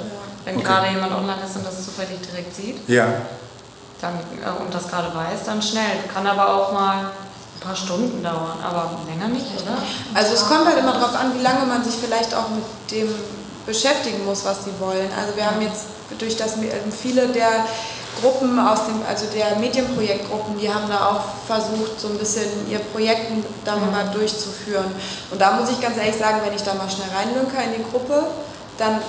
Wenn 0.45 0.57
Okay. 0.57 0.64
gerade 0.64 0.88
jemand 0.90 1.12
online 1.12 1.38
ist 1.45 1.57
und 1.57 1.66
das 1.66 1.85
zufällig 1.85 2.21
direkt 2.23 2.55
sieht 2.55 2.88
Ja. 2.88 3.07
dann, 4.00 4.14
äh, 4.14 4.62
und 4.62 4.73
das 4.75 4.88
gerade 4.88 5.09
weiß, 5.14 5.45
dann 5.47 5.61
schnell. 5.62 5.99
Kann 6.12 6.26
aber 6.26 6.55
auch 6.55 6.73
mal 6.73 6.97
ein 7.05 7.61
paar 7.61 7.75
Stunden 7.76 8.23
dauern, 8.23 8.59
aber 8.62 8.90
länger 9.09 9.28
nicht, 9.28 9.47
oder? 9.62 9.76
Also 10.14 10.35
es 10.35 10.47
kommt 10.47 10.66
halt 10.66 10.78
immer 10.78 10.93
darauf 10.93 11.14
an, 11.16 11.33
wie 11.37 11.43
lange 11.43 11.66
man 11.66 11.83
sich 11.85 11.95
vielleicht 11.95 12.35
auch 12.35 12.49
mit 12.50 12.64
dem 12.90 13.09
beschäftigen 13.67 14.25
muss, 14.25 14.45
was 14.45 14.65
sie 14.65 14.73
wollen. 14.79 15.11
Also 15.19 15.37
wir 15.37 15.45
haben 15.45 15.61
jetzt 15.61 15.87
durch 16.19 16.37
das 16.37 16.57
ähm, 16.57 16.93
viele 16.93 17.29
der 17.29 17.67
Gruppen 18.21 18.59
aus 18.59 18.87
dem, 18.87 19.03
also 19.07 19.27
der 19.35 19.57
Medienprojektgruppen, 19.59 20.59
die 20.59 20.73
haben 20.73 20.89
da 20.89 21.11
auch 21.11 21.21
versucht, 21.47 22.01
so 22.01 22.09
ein 22.09 22.17
bisschen 22.17 22.49
ihr 22.71 22.79
Projekt 22.79 23.31
darüber 23.65 24.05
durchzuführen. 24.15 24.91
Und 25.31 25.41
da 25.41 25.53
muss 25.53 25.69
ich 25.71 25.81
ganz 25.81 25.99
ehrlich 25.99 26.17
sagen, 26.17 26.41
wenn 26.45 26.55
ich 26.55 26.63
da 26.63 26.75
mal 26.75 26.89
schnell 26.89 27.11
reinlünke 27.15 27.57
in 27.61 27.83
die 27.83 27.91
Gruppe, 27.91 28.29
dann 28.79 29.01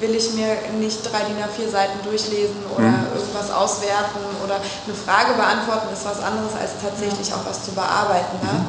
will 0.00 0.14
ich 0.14 0.32
mir 0.32 0.56
nicht 0.78 1.00
drei 1.04 1.20
DIN 1.24 1.36
A4 1.40 1.70
Seiten 1.70 2.02
durchlesen 2.04 2.56
oder 2.74 2.92
irgendwas 3.14 3.50
auswerten 3.50 4.20
oder 4.44 4.56
eine 4.56 4.96
Frage 4.96 5.34
beantworten 5.34 5.92
ist 5.92 6.04
was 6.04 6.22
anderes 6.22 6.52
als 6.58 6.72
tatsächlich 6.80 7.32
auch 7.32 7.44
was 7.44 7.64
zu 7.64 7.72
bearbeiten. 7.72 8.40
Ne? 8.42 8.64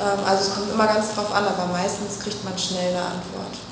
Ähm, 0.00 0.20
Also 0.26 0.44
es 0.44 0.54
kommt 0.54 0.72
immer 0.72 0.86
ganz 0.86 1.14
drauf 1.14 1.32
an, 1.34 1.44
aber 1.44 1.72
meistens 1.72 2.20
kriegt 2.20 2.44
man 2.44 2.56
schnell 2.56 2.92
eine 2.92 3.16
Antwort. 3.16 3.67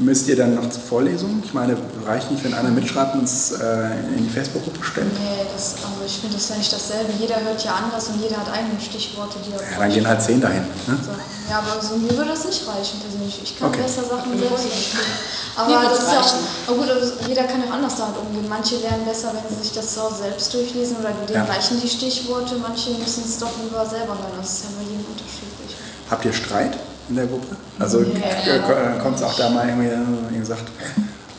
Müsst 0.00 0.28
ihr 0.28 0.36
dann 0.36 0.54
noch 0.54 0.68
zur 0.70 0.80
Vorlesung? 0.82 1.42
Ich 1.44 1.52
meine, 1.52 1.76
reicht 2.06 2.30
nicht, 2.30 2.42
wenn 2.42 2.54
einer 2.54 2.70
mitschreibt 2.70 3.14
und 3.14 3.24
es 3.24 3.52
äh, 3.52 3.90
in 4.16 4.24
die 4.24 4.30
Facebook-Gruppe 4.30 4.82
stellt? 4.82 5.12
nee, 5.12 5.44
das, 5.52 5.74
also 5.84 6.00
ich 6.06 6.18
finde 6.20 6.36
das 6.36 6.48
ja 6.48 6.56
nicht 6.56 6.72
dasselbe. 6.72 7.12
Jeder 7.20 7.38
hört 7.40 7.62
ja 7.62 7.74
anders 7.74 8.08
und 8.08 8.22
jeder 8.22 8.38
hat 8.38 8.50
eigene 8.50 8.80
Stichworte, 8.80 9.36
die 9.44 9.52
er 9.52 9.60
Ja, 9.60 9.78
dann 9.78 9.92
gehen 9.92 10.08
halt 10.08 10.22
zehn 10.22 10.40
dahin. 10.40 10.62
Ne? 10.86 10.98
So. 11.04 11.12
Ja, 11.50 11.58
aber 11.58 11.82
so 11.82 11.96
mir 11.98 12.10
würde 12.16 12.30
das 12.30 12.46
nicht 12.46 12.66
reichen 12.66 13.00
persönlich. 13.00 13.40
Ich 13.42 13.58
kann 13.58 13.68
Okay. 13.68 13.82
besser 13.82 14.04
Sachen 14.04 14.38
selbst 14.38 14.64
verstehen. 14.72 15.12
Aber 15.56 15.82
das 15.84 15.98
ist 15.98 16.12
ja 16.12 16.20
auch, 16.20 16.34
aber 16.68 16.76
gut, 16.78 16.88
also 16.90 17.12
jeder 17.26 17.42
kann 17.44 17.60
ja 17.60 17.68
auch 17.68 17.74
anders 17.74 17.96
damit 17.96 18.16
umgehen. 18.16 18.46
Manche 18.48 18.76
lernen 18.78 19.04
besser, 19.04 19.34
wenn 19.34 19.44
sie 19.54 19.62
sich 19.62 19.72
das 19.74 19.92
zu 19.92 20.00
Hause 20.00 20.22
selbst 20.22 20.54
durchlesen 20.54 20.96
oder 20.98 21.10
denen 21.28 21.34
Ja. 21.34 21.44
reichen 21.44 21.78
die 21.82 21.88
Stichworte. 21.88 22.54
Manche 22.56 22.90
müssen 22.92 23.24
es 23.26 23.36
doch 23.38 23.50
lieber 23.62 23.84
selber 23.84 24.14
lernen. 24.14 24.38
Das 24.40 24.48
ist 24.48 24.62
ja 24.64 24.68
bei 24.78 24.84
jedem 24.88 25.04
unterschiedlich. 25.04 25.76
Habt 26.08 26.24
ihr 26.24 26.32
Streit 26.32 26.78
in 27.10 27.16
der 27.16 27.26
Gruppe? 27.26 27.56
Also 27.78 28.00
äh, 28.00 28.98
kommt 29.02 29.16
es 29.16 29.22
auch 29.22 29.34
da 29.34 29.50
mal 29.50 29.68
irgendwie, 29.68 29.88
äh, 29.88 29.92
irgendwie 29.94 30.44
sagt, 30.44 30.64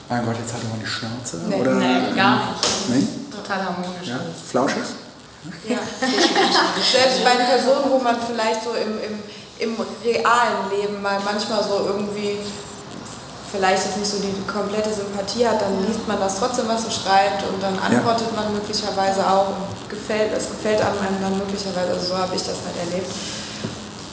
mein 0.10 0.26
Gott, 0.26 0.36
jetzt 0.38 0.54
halt 0.54 0.64
doch 0.64 0.70
mal 0.70 0.80
die 0.80 0.86
Schnauze? 0.86 1.38
Nee. 1.48 1.56
Oder, 1.56 1.76
Nee, 1.76 2.16
gar 2.16 2.52
nicht. 2.52 2.90
Nee? 2.90 3.08
Total 3.36 3.66
harmonisch. 3.66 4.08
Ja? 4.08 4.20
Flauschig? 4.50 4.84
Selbst 6.92 7.24
bei 7.24 7.32
Personen, 7.32 7.90
wo 7.90 7.98
man 7.98 8.16
vielleicht 8.28 8.64
so 8.64 8.72
im, 8.76 9.00
im, 9.02 9.20
im 9.58 9.76
realen 10.04 10.70
Leben 10.70 11.02
mal 11.02 11.18
manchmal 11.26 11.64
so 11.64 11.88
irgendwie 11.88 12.38
vielleicht 13.52 13.84
jetzt 13.86 13.98
nicht 13.98 14.12
so 14.12 14.18
die 14.20 14.32
komplette 14.52 14.94
Sympathie 14.94 15.48
hat, 15.48 15.62
dann 15.62 15.86
liest 15.86 16.08
man 16.08 16.20
das 16.20 16.38
trotzdem, 16.38 16.68
was 16.68 16.86
er 16.86 16.92
schreibt 16.92 17.44
und 17.44 17.62
dann 17.62 17.78
antwortet 17.80 18.34
man 18.36 18.54
möglicherweise 18.54 19.28
auch 19.28 19.48
und 19.50 19.90
gefällt, 19.90 20.32
es 20.32 20.48
gefällt 20.48 20.80
einem 20.80 21.20
dann 21.22 21.38
möglicherweise, 21.38 21.92
also 21.92 22.06
so 22.14 22.18
habe 22.18 22.36
ich 22.36 22.42
das 22.44 22.56
halt 22.64 22.78
erlebt. 22.88 23.12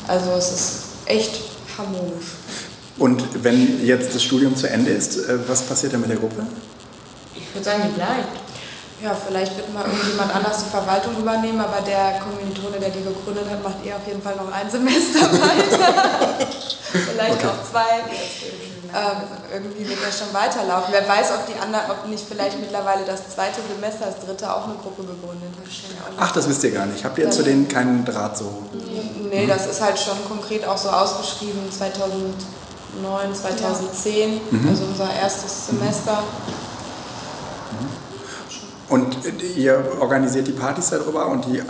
Also 0.09 0.33
es 0.33 0.51
ist 0.51 0.88
echt 1.09 1.33
harmonisch. 1.77 2.27
Und 2.99 3.23
wenn 3.45 3.85
jetzt 3.85 4.15
das 4.15 4.23
Studium 4.23 4.57
zu 4.57 4.69
Ende 4.69 4.91
ist, 4.91 5.17
äh, 5.19 5.39
was 5.49 5.63
passiert 5.63 5.93
dann 5.93 6.01
mit 6.01 6.11
der 6.11 6.17
Gruppe? 6.19 6.47
Ich 7.35 7.55
würde 7.55 7.65
sagen, 7.65 7.83
die 7.89 7.95
bleibt. 7.95 8.37
Ja, 9.03 9.15
vielleicht 9.15 9.57
wird 9.57 9.73
mal 9.73 9.85
irgendjemand 9.87 10.35
anders 10.35 10.65
die 10.65 10.71
Verwaltung 10.71 11.17
übernehmen, 11.17 11.61
aber 11.61 11.81
der 11.87 12.19
Kommilitone, 12.19 12.81
der 12.81 12.91
die 12.91 12.99
gegründet 13.05 13.45
hat, 13.49 13.63
macht 13.63 13.77
eh 13.87 13.93
auf 13.93 14.05
jeden 14.07 14.21
Fall 14.21 14.35
noch 14.35 14.51
ein 14.51 14.69
Semester 14.69 15.21
weiter. 15.33 16.39
vielleicht 16.91 17.35
Okay. 17.35 17.47
auch 17.47 17.71
zwei. 17.71 18.03
Ähm, 18.95 19.21
irgendwie 19.53 19.89
wird 19.89 19.99
das 20.03 20.19
schon 20.19 20.33
weiterlaufen. 20.33 20.93
Wer 20.93 21.07
weiß, 21.07 21.33
ob 21.33 21.47
die 21.47 21.61
anderen, 21.61 21.91
ob 21.91 22.09
nicht 22.09 22.25
vielleicht 22.27 22.59
mittlerweile 22.59 23.05
das 23.05 23.29
zweite 23.29 23.61
Semester, 23.69 24.07
das 24.07 24.25
dritte 24.25 24.51
auch 24.51 24.65
eine 24.65 24.77
Gruppe 24.77 25.03
gegründet 25.03 25.51
hat. 25.61 26.13
Ach, 26.19 26.33
das 26.33 26.49
wisst 26.49 26.65
ihr 26.65 26.71
gar 26.71 26.87
nicht. 26.87 27.05
Habt 27.05 27.19
ihr 27.19 27.31
zu 27.31 27.43
denen 27.43 27.69
keinen 27.69 28.05
Draht 28.05 28.39
so? 28.39 28.63
Nee, 29.31 29.47
das 29.47 29.67
ist 29.67 29.83
halt 29.83 29.99
schon 29.99 30.17
konkret 30.27 30.67
auch 30.67 30.79
so 30.79 30.89
ausgeschrieben 30.89 31.71
2009, 31.71 33.35
2010, 33.35 34.41
also 34.69 34.85
unser 34.85 35.13
erstes 35.13 35.67
Semester. 35.67 36.23
Und 38.89 39.27
äh, 39.27 39.31
ihr 39.55 39.85
organisiert 40.01 40.47
die 40.47 40.53
Partys 40.53 40.91
darüber 40.91 41.27
und 41.27 41.45
die 41.45 41.59
äh, 41.59 41.65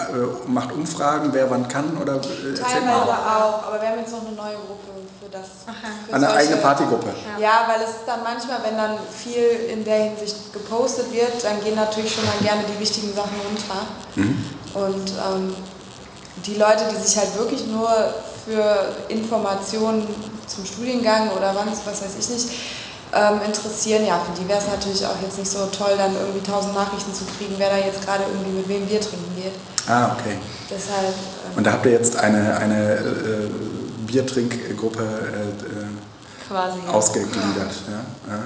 macht 0.46 0.72
Umfragen, 0.72 1.30
wer 1.32 1.50
wann 1.50 1.66
kann 1.66 1.96
oder 2.00 2.14
äh, 2.14 2.54
Teilweise 2.54 3.12
auch, 3.12 3.66
aber 3.66 3.80
wir 3.80 3.88
haben 3.88 3.98
jetzt 3.98 4.12
noch 4.12 4.24
eine 4.24 4.36
neue 4.36 4.54
Gruppe 4.54 4.97
das. 5.30 5.46
Für 6.06 6.14
Eine 6.14 6.26
solche- 6.26 6.38
eigene 6.40 6.56
Partygruppe. 6.58 7.08
Ja, 7.40 7.66
weil 7.68 7.82
es 7.82 7.94
dann 8.06 8.20
manchmal, 8.22 8.58
wenn 8.64 8.76
dann 8.76 8.96
viel 9.16 9.70
in 9.70 9.84
der 9.84 10.04
Hinsicht 10.04 10.52
gepostet 10.52 11.12
wird, 11.12 11.42
dann 11.44 11.62
gehen 11.62 11.74
natürlich 11.76 12.14
schon 12.14 12.24
mal 12.26 12.36
gerne 12.42 12.62
die 12.72 12.80
wichtigen 12.80 13.12
Sachen 13.14 13.36
runter. 13.46 13.86
Und 14.74 15.10
ähm, 15.10 15.54
die 16.46 16.54
Leute, 16.54 16.84
die 16.90 16.96
sich 16.96 17.16
halt 17.18 17.36
wirklich 17.38 17.66
nur 17.66 17.88
für 18.44 18.94
Informationen 19.08 20.06
zum 20.46 20.64
Studiengang 20.64 21.30
oder 21.36 21.54
was, 21.54 21.80
was 21.84 22.02
weiß 22.02 22.12
ich 22.18 22.28
nicht, 22.30 22.48
ähm, 23.14 23.40
interessieren, 23.44 24.04
ja, 24.06 24.20
für 24.20 24.38
die 24.40 24.46
wäre 24.48 24.58
es 24.58 24.66
natürlich 24.66 25.04
auch 25.06 25.16
jetzt 25.22 25.38
nicht 25.38 25.50
so 25.50 25.66
toll, 25.66 25.92
dann 25.96 26.14
irgendwie 26.14 26.42
tausend 26.42 26.74
Nachrichten 26.74 27.12
zu 27.14 27.24
kriegen, 27.38 27.54
wer 27.56 27.70
da 27.70 27.76
jetzt 27.78 28.04
gerade 28.04 28.24
irgendwie 28.24 28.50
mit 28.58 28.68
wem 28.68 28.86
Bier 28.86 29.00
trinken 29.00 29.34
geht. 29.34 29.52
Ah, 29.88 30.12
okay. 30.18 30.36
Deshalb. 30.70 31.06
Ähm, 31.08 31.56
Und 31.56 31.66
da 31.66 31.72
habt 31.72 31.86
ihr 31.86 31.92
jetzt 31.92 32.16
eine, 32.18 32.56
eine 32.58 32.92
äh, 32.94 33.48
Biertrinkgruppe 34.08 35.02
äh, 35.02 36.48
Quasi. 36.48 36.78
äh, 36.86 36.90
ausgegliedert. 36.90 37.72
Ja? 38.26 38.32
Ja. 38.34 38.40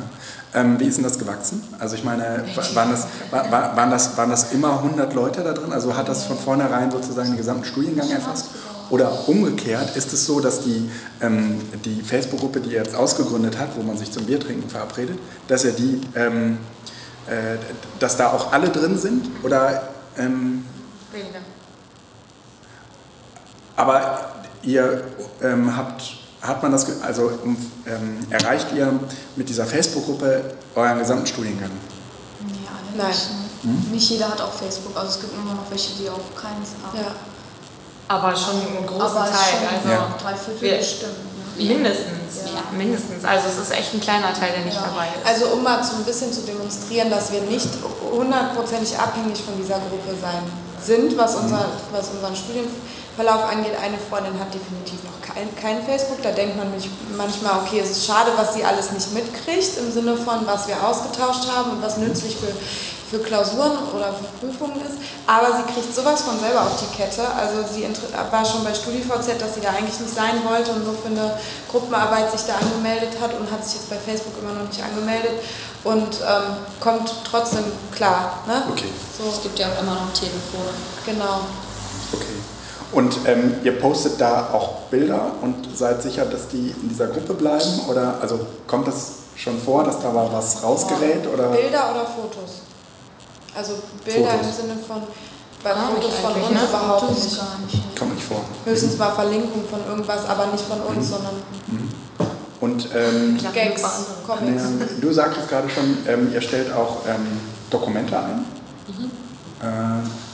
Ähm, 0.60 0.78
wie 0.78 0.84
ist 0.84 0.96
denn 0.98 1.04
das 1.04 1.18
gewachsen? 1.18 1.62
Also 1.78 1.94
ich 1.94 2.04
meine, 2.04 2.44
wa- 2.54 2.74
waren 2.74 2.90
das, 2.90 3.06
wa- 3.30 3.46
wa- 3.50 3.72
waren, 3.76 3.90
das, 3.90 4.16
waren 4.18 4.28
das 4.28 4.52
immer 4.52 4.72
100 4.82 5.14
Leute 5.14 5.42
da 5.42 5.52
drin? 5.52 5.72
Also 5.72 5.96
hat 5.96 6.08
das 6.08 6.24
von 6.24 6.36
vornherein 6.36 6.90
sozusagen 6.90 7.28
den 7.30 7.36
gesamten 7.38 7.64
Studiengang 7.64 8.10
erfasst? 8.10 8.46
Oder 8.90 9.26
umgekehrt, 9.28 9.96
ist 9.96 10.12
es 10.12 10.26
so, 10.26 10.40
dass 10.40 10.60
die, 10.60 10.90
ähm, 11.22 11.62
die 11.86 12.02
Facebook-Gruppe, 12.02 12.60
die 12.60 12.72
ihr 12.72 12.82
jetzt 12.82 12.94
ausgegründet 12.94 13.58
hat, 13.58 13.68
wo 13.76 13.82
man 13.82 13.96
sich 13.96 14.12
zum 14.12 14.26
Biertrinken 14.26 14.68
verabredet, 14.68 15.18
dass 15.48 15.64
ihr 15.64 15.72
die, 15.72 16.00
ähm, 16.14 16.58
äh, 17.26 17.56
dass 18.00 18.18
da 18.18 18.32
auch 18.32 18.52
alle 18.52 18.68
drin 18.68 18.98
sind? 18.98 19.30
Oder 19.44 19.88
ähm, 20.18 20.66
Weniger. 21.12 21.38
aber 23.76 24.31
ihr 24.62 25.04
ähm, 25.42 25.76
habt 25.76 26.02
hat 26.40 26.60
man 26.60 26.72
das, 26.72 26.86
also 27.02 27.30
ähm, 27.86 28.18
erreicht 28.30 28.66
ihr 28.74 28.92
mit 29.36 29.48
dieser 29.48 29.64
Facebook-Gruppe 29.64 30.42
euren 30.74 30.98
gesamten 30.98 31.26
Studiengang? 31.26 31.70
Nee, 32.40 32.52
alle 32.66 32.98
Nein. 32.98 33.08
nicht. 33.08 33.64
Ne? 33.64 33.94
Nicht 33.94 34.10
jeder 34.10 34.28
hat 34.28 34.40
auch 34.40 34.52
Facebook. 34.52 34.96
Also 34.96 35.08
es 35.10 35.20
gibt 35.20 35.32
immer 35.34 35.54
noch 35.54 35.70
welche, 35.70 35.92
die 36.02 36.08
auch 36.10 36.18
keins 36.34 36.70
haben. 36.82 36.98
Ja. 36.98 37.12
Aber 38.08 38.34
schon 38.34 38.56
einen 38.60 38.84
großen 38.84 39.02
Aber 39.02 39.20
Teil. 39.30 39.38
schon 39.54 39.68
Also 39.78 39.88
Ja. 39.88 40.14
drei 40.20 40.34
Viertel 40.34 40.60
Wir- 40.62 40.78
bestimmt. 40.78 41.12
Ne? 41.12 41.64
mindestens. 41.64 42.50
Ja. 42.52 42.76
Mindestens. 42.76 43.24
Also 43.24 43.46
es 43.46 43.58
ist 43.68 43.70
echt 43.78 43.94
ein 43.94 44.00
kleiner 44.00 44.34
Teil, 44.34 44.50
der 44.56 44.64
nicht 44.64 44.74
Ja. 44.74 44.82
dabei 44.90 45.06
ist. 45.14 45.24
Also 45.24 45.54
um 45.54 45.62
mal 45.62 45.84
so 45.84 45.94
ein 45.94 46.02
bisschen 46.04 46.32
zu 46.32 46.40
demonstrieren, 46.42 47.08
dass 47.08 47.30
wir 47.30 47.42
nicht 47.42 47.68
hundertprozentig 48.10 48.98
abhängig 48.98 49.38
von 49.42 49.54
dieser 49.56 49.78
Gruppe 49.78 50.18
sein 50.20 50.42
sind, 50.82 51.16
was, 51.16 51.36
unser, 51.36 51.66
was 51.92 52.08
unseren 52.08 52.34
Studienverlauf 53.12 53.50
angeht. 53.50 53.72
Eine 53.82 53.98
Freundin 53.98 54.38
hat 54.38 54.52
definitiv 54.54 55.04
noch 55.04 55.20
kein, 55.22 55.48
kein 55.56 55.84
Facebook. 55.84 56.22
Da 56.22 56.30
denkt 56.32 56.56
man 56.56 56.70
mich 56.70 56.88
manchmal, 57.16 57.60
okay, 57.60 57.80
es 57.80 57.90
ist 57.90 58.06
schade, 58.06 58.32
was 58.36 58.54
sie 58.54 58.64
alles 58.64 58.90
nicht 58.92 59.12
mitkriegt, 59.12 59.76
im 59.78 59.92
Sinne 59.92 60.16
von, 60.16 60.46
was 60.46 60.68
wir 60.68 60.82
ausgetauscht 60.82 61.46
haben 61.54 61.72
und 61.72 61.82
was 61.82 61.98
nützlich 61.98 62.36
für, 62.36 62.52
für 63.10 63.22
Klausuren 63.22 63.72
oder 63.94 64.12
für 64.14 64.24
Prüfungen 64.40 64.80
ist. 64.80 64.96
Aber 65.26 65.48
sie 65.56 65.72
kriegt 65.72 65.94
sowas 65.94 66.22
von 66.22 66.38
selber 66.40 66.62
auf 66.62 66.80
die 66.80 66.96
Kette. 66.96 67.22
Also 67.28 67.62
sie 67.72 67.86
war 68.30 68.44
schon 68.44 68.64
bei 68.64 68.74
StudiVZ, 68.74 69.40
dass 69.40 69.54
sie 69.54 69.60
da 69.60 69.70
eigentlich 69.70 70.00
nicht 70.00 70.14
sein 70.14 70.42
wollte 70.48 70.72
und 70.72 70.84
nur 70.84 70.94
für 70.94 71.08
eine 71.08 71.38
Gruppenarbeit 71.70 72.30
sich 72.32 72.42
da 72.46 72.54
angemeldet 72.54 73.20
hat 73.20 73.34
und 73.38 73.50
hat 73.50 73.64
sich 73.64 73.80
jetzt 73.80 73.90
bei 73.90 73.96
Facebook 73.96 74.34
immer 74.40 74.54
noch 74.54 74.68
nicht 74.68 74.82
angemeldet 74.82 75.32
und 75.84 76.16
ähm, 76.22 76.56
kommt 76.80 77.12
trotzdem 77.28 77.64
klar. 77.94 78.38
Ne? 78.46 78.62
Okay, 78.70 78.90
So, 79.18 79.28
Es 79.28 79.42
gibt 79.42 79.58
ja 79.58 79.66
auch 79.68 79.82
immer 79.82 79.94
noch 79.94 80.12
Telefone. 80.12 80.72
genau. 81.04 81.40
okay. 82.14 82.41
Und 82.92 83.16
ähm, 83.26 83.54
ihr 83.64 83.78
postet 83.80 84.20
da 84.20 84.50
auch 84.52 84.82
Bilder 84.90 85.32
und 85.40 85.54
seid 85.76 86.02
sicher, 86.02 86.26
dass 86.26 86.48
die 86.48 86.74
in 86.82 86.88
dieser 86.90 87.06
Gruppe 87.06 87.34
bleiben? 87.34 87.80
Oder 87.88 88.16
also 88.20 88.40
kommt 88.66 88.86
das 88.86 89.12
schon 89.36 89.58
vor, 89.58 89.82
dass 89.84 90.00
da 90.00 90.10
mal 90.12 90.28
was 90.30 90.62
rausgerät? 90.62 91.26
Oder? 91.32 91.48
Bilder 91.48 91.90
oder 91.90 92.04
Fotos? 92.04 92.60
Also 93.56 93.74
Bilder 94.04 94.30
Fotos. 94.32 94.46
im 94.46 94.52
Sinne 94.62 94.78
von, 94.86 95.02
bei 95.64 95.70
Ah, 95.70 95.90
Fotos 95.94 96.14
von 96.16 96.32
uns 96.34 96.50
ne? 96.50 96.58
überhaupt 96.68 97.00
Fotos 97.00 97.24
nicht. 97.24 97.36
gar 97.38 97.58
nicht. 97.64 97.98
Kommt 97.98 98.14
nicht 98.14 98.26
vor. 98.26 98.40
Höchstens 98.64 98.98
mal 98.98 99.12
Verlinkung 99.12 99.64
von 99.70 99.80
irgendwas, 99.88 100.26
aber 100.28 100.46
nicht 100.46 100.64
von 100.64 100.80
uns, 100.82 101.08
sondern 101.08 101.34
Und 102.60 102.88
ähm, 102.94 103.38
Gags, 103.54 103.82
Comics. 104.26 104.62
Ja, 104.62 104.86
du 105.00 105.12
sagtest 105.12 105.48
gerade 105.48 105.68
schon, 105.70 105.96
ähm, 106.06 106.30
ihr 106.32 106.40
stellt 106.42 106.72
auch 106.74 106.98
ähm, 107.08 107.40
Dokumente 107.70 108.18
ein. 108.18 108.44
Äh, 109.62 109.66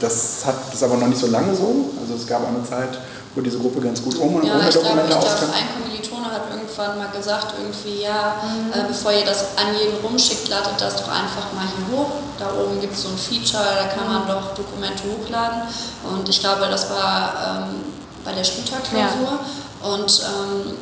das 0.00 0.44
hat 0.46 0.56
das 0.72 0.82
aber 0.82 0.96
noch 0.96 1.08
nicht 1.08 1.20
so 1.20 1.26
lange 1.26 1.54
so. 1.54 1.90
Also 2.00 2.14
es 2.14 2.26
gab 2.26 2.46
eine 2.48 2.64
Zeit, 2.64 2.98
wo 3.34 3.40
diese 3.42 3.58
Gruppe 3.58 3.80
ganz 3.80 4.02
gut 4.02 4.16
um 4.16 4.36
und 4.36 4.44
Ja, 4.44 4.54
ohne 4.54 4.64
ich 4.64 4.70
glaube, 4.70 4.88
Dokumente 4.88 5.12
ich 5.12 5.20
glaub, 5.20 5.32
auskam. 5.32 5.50
ein 5.52 5.68
Kommilitone 5.76 6.26
hat 6.32 6.42
irgendwann 6.50 6.98
mal 6.98 7.10
gesagt, 7.10 7.54
irgendwie, 7.60 8.02
ja, 8.02 8.36
äh, 8.72 8.88
bevor 8.88 9.12
ihr 9.12 9.26
das 9.26 9.56
an 9.56 9.74
jeden 9.78 10.02
rumschickt, 10.02 10.48
ladet 10.48 10.80
das 10.80 10.96
doch 10.96 11.08
einfach 11.08 11.52
mal 11.52 11.66
hier 11.68 11.98
hoch. 11.98 12.10
Da 12.38 12.46
oben 12.58 12.80
gibt 12.80 12.94
es 12.94 13.02
so 13.02 13.08
ein 13.10 13.18
Feature, 13.18 13.62
da 13.76 13.86
kann 13.92 14.08
man 14.10 14.26
doch 14.26 14.54
Dokumente 14.54 15.02
hochladen. 15.04 15.62
Und 16.08 16.26
ich 16.28 16.40
glaube, 16.40 16.66
das 16.70 16.88
war 16.88 17.68
ähm, 17.68 17.84
bei 18.24 18.32
der 18.32 18.44
Schlüterklausur. 18.44 19.40
Und 19.82 20.22
ähm, 20.24 20.74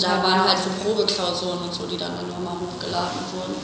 da 0.00 0.22
waren 0.22 0.42
halt 0.48 0.58
so 0.58 0.70
Probeklausuren 0.82 1.58
und 1.68 1.72
so, 1.72 1.86
die 1.86 1.98
dann, 1.98 2.10
dann 2.16 2.28
nochmal 2.28 2.54
hochgeladen 2.58 3.20
wurden. 3.32 3.54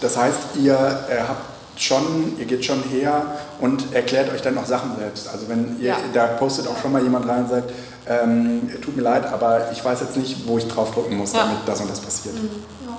Das 0.00 0.16
heißt, 0.16 0.38
ihr 0.56 0.74
äh, 1.10 1.20
habt 1.26 1.59
schon, 1.82 2.34
ihr 2.38 2.44
geht 2.44 2.64
schon 2.64 2.82
her 2.84 3.36
und 3.60 3.94
erklärt 3.94 4.32
euch 4.32 4.42
dann 4.42 4.56
auch 4.58 4.66
Sachen 4.66 4.90
selbst. 4.98 5.28
Also 5.28 5.48
wenn 5.48 5.78
ihr, 5.80 5.88
Ja. 5.88 5.96
da 6.12 6.26
postet 6.26 6.66
auch 6.68 6.78
schon 6.80 6.92
mal 6.92 7.02
jemand 7.02 7.28
rein 7.28 7.44
und 7.44 7.50
sagt, 7.50 7.72
ähm, 8.06 8.68
tut 8.82 8.96
mir 8.96 9.02
leid, 9.02 9.26
aber 9.26 9.70
ich 9.72 9.84
weiß 9.84 10.00
jetzt 10.00 10.16
nicht, 10.16 10.46
wo 10.46 10.58
ich 10.58 10.66
drauf 10.68 10.92
drücken 10.92 11.16
muss, 11.16 11.32
Ja. 11.32 11.40
damit 11.44 11.58
das 11.66 11.80
und 11.80 11.90
das 11.90 12.00
passiert. 12.00 12.34
Ja. 12.36 12.96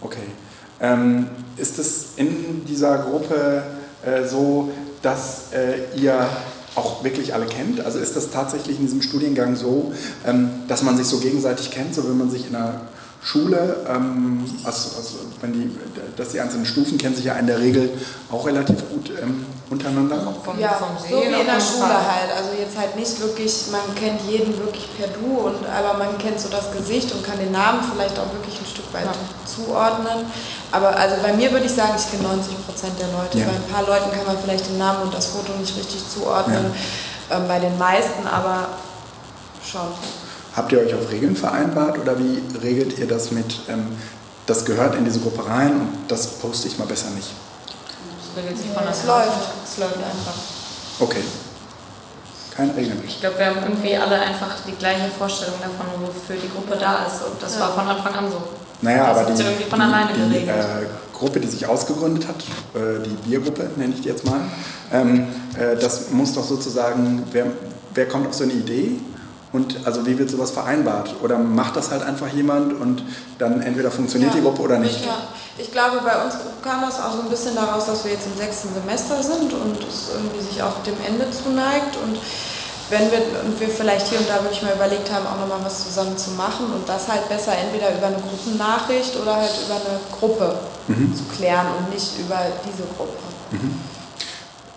Okay. 0.00 0.18
Ähm, 0.80 1.26
ist 1.56 1.78
es 1.78 2.10
in 2.16 2.64
dieser 2.66 2.98
Gruppe 2.98 3.62
äh, 4.04 4.24
so, 4.28 4.70
dass 5.02 5.52
äh, 5.52 5.96
ihr 5.98 6.26
auch 6.76 7.02
wirklich 7.02 7.34
alle 7.34 7.46
kennt? 7.46 7.80
Also 7.84 7.98
ist 7.98 8.14
das 8.14 8.30
tatsächlich 8.30 8.76
in 8.78 8.84
diesem 8.84 9.02
Studiengang 9.02 9.56
so, 9.56 9.92
ähm, 10.24 10.50
dass 10.68 10.82
man 10.82 10.96
sich 10.96 11.06
so 11.06 11.18
gegenseitig 11.18 11.70
kennt, 11.72 11.94
so 11.94 12.04
wie 12.04 12.14
man 12.14 12.30
sich 12.30 12.46
in 12.48 12.54
einer 12.54 12.82
Schule, 13.20 13.84
ähm, 13.88 14.44
also, 14.64 14.96
also 14.96 15.16
wenn 15.40 15.52
die, 15.52 15.70
dass 16.16 16.30
die 16.30 16.40
einzelnen 16.40 16.64
Stufen 16.66 16.98
kennen 16.98 17.14
sich 17.16 17.24
ja 17.26 17.34
in 17.34 17.46
der 17.46 17.58
Regel 17.58 17.90
auch 18.30 18.46
relativ 18.46 18.76
gut 18.88 19.10
ähm, 19.20 19.44
untereinander. 19.70 20.34
Vom, 20.44 20.58
Ja, 20.58 20.72
vom 20.74 20.96
so 20.96 21.20
Sehen 21.20 21.32
wie 21.34 21.40
in 21.40 21.46
der 21.46 21.60
Schule 21.60 21.92
halt. 21.92 22.30
Also 22.36 22.50
jetzt 22.58 22.78
halt 22.78 22.96
nicht 22.96 23.20
wirklich, 23.20 23.66
man 23.70 23.94
kennt 23.94 24.22
jeden 24.22 24.56
wirklich 24.58 24.88
per 24.96 25.08
Du, 25.08 25.46
und, 25.46 25.66
aber 25.66 25.98
man 25.98 26.16
kennt 26.18 26.40
so 26.40 26.48
das 26.48 26.72
Gesicht 26.72 27.12
und 27.12 27.22
kann 27.24 27.38
den 27.38 27.52
Namen 27.52 27.80
vielleicht 27.92 28.18
auch 28.18 28.32
wirklich 28.32 28.58
ein 28.60 28.66
Stück 28.66 28.92
weit 28.94 29.04
Ja. 29.04 29.12
zuordnen. 29.44 30.26
Aber 30.70 30.96
also 30.96 31.16
bei 31.22 31.32
mir 31.32 31.50
würde 31.52 31.66
ich 31.66 31.72
sagen, 31.72 31.92
ich 31.98 32.10
kenne 32.10 32.22
90 32.22 32.66
Prozent 32.66 32.92
der 32.98 33.08
Leute. 33.08 33.38
Ja. 33.38 33.46
Bei 33.46 33.52
ein 33.52 33.68
paar 33.72 33.86
Leuten 33.86 34.10
kann 34.16 34.26
man 34.26 34.38
vielleicht 34.42 34.68
den 34.68 34.78
Namen 34.78 35.02
und 35.02 35.14
das 35.14 35.26
Foto 35.26 35.52
nicht 35.58 35.76
richtig 35.76 36.08
zuordnen. 36.08 36.72
Ähm, 37.30 37.42
bei 37.48 37.58
den 37.58 37.76
meisten 37.78 38.26
aber 38.26 38.68
schon. 39.62 39.88
Habt 40.58 40.72
ihr 40.72 40.80
euch 40.80 40.92
auf 40.92 41.08
Regeln 41.12 41.36
vereinbart 41.36 42.00
oder 42.00 42.18
wie 42.18 42.42
regelt 42.58 42.98
ihr 42.98 43.06
das 43.06 43.30
mit, 43.30 43.60
ähm, 43.68 43.86
das 44.46 44.64
gehört 44.64 44.96
in 44.96 45.04
diese 45.04 45.20
Gruppe 45.20 45.46
rein 45.48 45.70
und 45.70 45.88
das 46.08 46.26
poste 46.40 46.66
ich 46.66 46.76
mal 46.78 46.86
besser 46.88 47.10
nicht? 47.10 47.28
Das 48.34 48.42
regelt 48.42 48.58
sich 48.58 48.66
von 48.72 48.82
Es 48.90 49.08
alleine. 49.08 49.26
läuft. 49.26 49.48
Es 49.64 49.78
läuft 49.78 49.96
einfach. 49.98 50.34
Okay. 50.98 51.22
Keine 52.56 52.74
Regeln. 52.76 53.00
Ich 53.06 53.20
glaube, 53.20 53.38
wir 53.38 53.46
haben 53.46 53.58
irgendwie 53.62 53.96
alle 53.96 54.18
einfach 54.18 54.48
die 54.66 54.72
gleiche 54.72 55.08
Vorstellung 55.16 55.54
davon, 55.60 55.86
wofür 56.04 56.34
die 56.34 56.48
Gruppe 56.48 56.76
da 56.76 57.06
ist. 57.06 57.22
Und 57.22 57.40
das 57.40 57.60
war 57.60 57.72
von 57.74 57.86
Anfang 57.86 58.12
an 58.16 58.28
so. 58.32 58.42
Naja, 58.82 59.12
Das 59.14 59.18
aber 59.18 59.30
die, 59.30 59.42
irgendwie 59.44 59.62
von 59.70 59.80
alleine 59.80 60.10
die, 60.12 60.20
die 60.22 60.44
geregelt. 60.44 60.56
äh, 60.58 61.16
Gruppe, 61.16 61.38
die 61.38 61.46
sich 61.46 61.68
ausgegründet 61.68 62.26
hat, 62.26 62.34
äh, 62.74 63.00
die 63.04 63.28
Biergruppe 63.28 63.70
nenne 63.76 63.94
ich 63.94 64.00
die 64.00 64.08
jetzt 64.08 64.24
mal, 64.24 64.40
ähm, 64.92 65.28
äh, 65.56 65.76
das 65.76 66.10
muss 66.10 66.34
doch 66.34 66.42
sozusagen, 66.44 67.22
wer, 67.30 67.46
wer 67.94 68.08
kommt 68.08 68.26
auf 68.26 68.34
so 68.34 68.42
eine 68.42 68.54
Idee 68.54 68.98
und 69.52 69.86
also 69.86 70.06
wie 70.06 70.18
wird 70.18 70.30
sowas 70.30 70.50
vereinbart? 70.50 71.14
Oder 71.22 71.38
macht 71.38 71.76
das 71.76 71.90
halt 71.90 72.02
einfach 72.02 72.28
jemand 72.28 72.78
und 72.78 73.02
dann 73.38 73.62
entweder 73.62 73.90
funktioniert 73.90 74.34
die 74.34 74.42
Gruppe 74.42 74.62
oder 74.62 74.78
nicht? 74.78 75.06
Ja, 75.06 75.16
ich 75.56 75.72
glaube, 75.72 76.00
bei 76.04 76.22
uns 76.22 76.34
kam 76.62 76.82
das 76.82 77.00
auch 77.00 77.14
so 77.14 77.22
ein 77.22 77.30
bisschen 77.30 77.54
daraus, 77.54 77.86
dass 77.86 78.04
wir 78.04 78.12
jetzt 78.12 78.26
im 78.26 78.36
sechsten 78.36 78.68
Semester 78.74 79.22
sind 79.22 79.52
und 79.54 79.78
es 79.88 80.10
irgendwie 80.12 80.40
sich 80.40 80.62
auch 80.62 80.82
dem 80.82 80.96
Ende 81.06 81.26
zuneigt. 81.30 81.96
Und 82.04 82.18
wenn 82.90 83.10
wir, 83.10 83.20
und 83.44 83.58
wir 83.58 83.68
vielleicht 83.68 84.08
hier 84.08 84.18
und 84.18 84.28
da 84.28 84.42
wirklich 84.42 84.62
mal 84.62 84.74
überlegt 84.74 85.10
haben, 85.10 85.26
auch 85.26 85.40
nochmal 85.40 85.64
was 85.64 85.84
zusammen 85.84 86.16
zu 86.18 86.32
machen 86.32 86.66
und 86.74 86.86
das 86.86 87.08
halt 87.08 87.26
besser 87.30 87.52
entweder 87.56 87.96
über 87.96 88.08
eine 88.08 88.16
Gruppennachricht 88.16 89.16
oder 89.20 89.36
halt 89.36 89.52
über 89.64 89.76
eine 89.76 90.00
Gruppe 90.18 90.58
zu 90.86 91.24
klären 91.36 91.66
und 91.78 91.92
nicht 91.92 92.18
über 92.18 92.38
diese 92.64 92.84
Gruppe. 92.96 93.12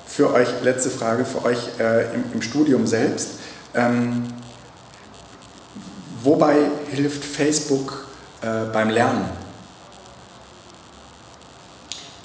Für 0.07 0.33
euch, 0.33 0.47
letzte 0.63 0.89
Frage, 0.89 1.25
für 1.25 1.43
euch 1.43 1.59
äh, 1.79 2.13
im, 2.15 2.23
im 2.33 2.41
Studium 2.41 2.87
selbst. 2.87 3.39
Ähm, 3.73 4.40
wobei 6.23 6.69
hilft 6.91 7.23
Facebook 7.23 8.05
äh, 8.41 8.65
beim 8.71 8.89
Lernen? 8.89 9.29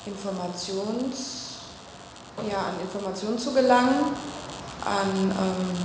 Informations, 0.07 1.17
ja, 2.49 2.59
an 2.59 2.81
Informationen 2.81 3.39
zu 3.39 3.53
gelangen, 3.53 4.15
an 4.85 5.31
ähm, 5.31 5.77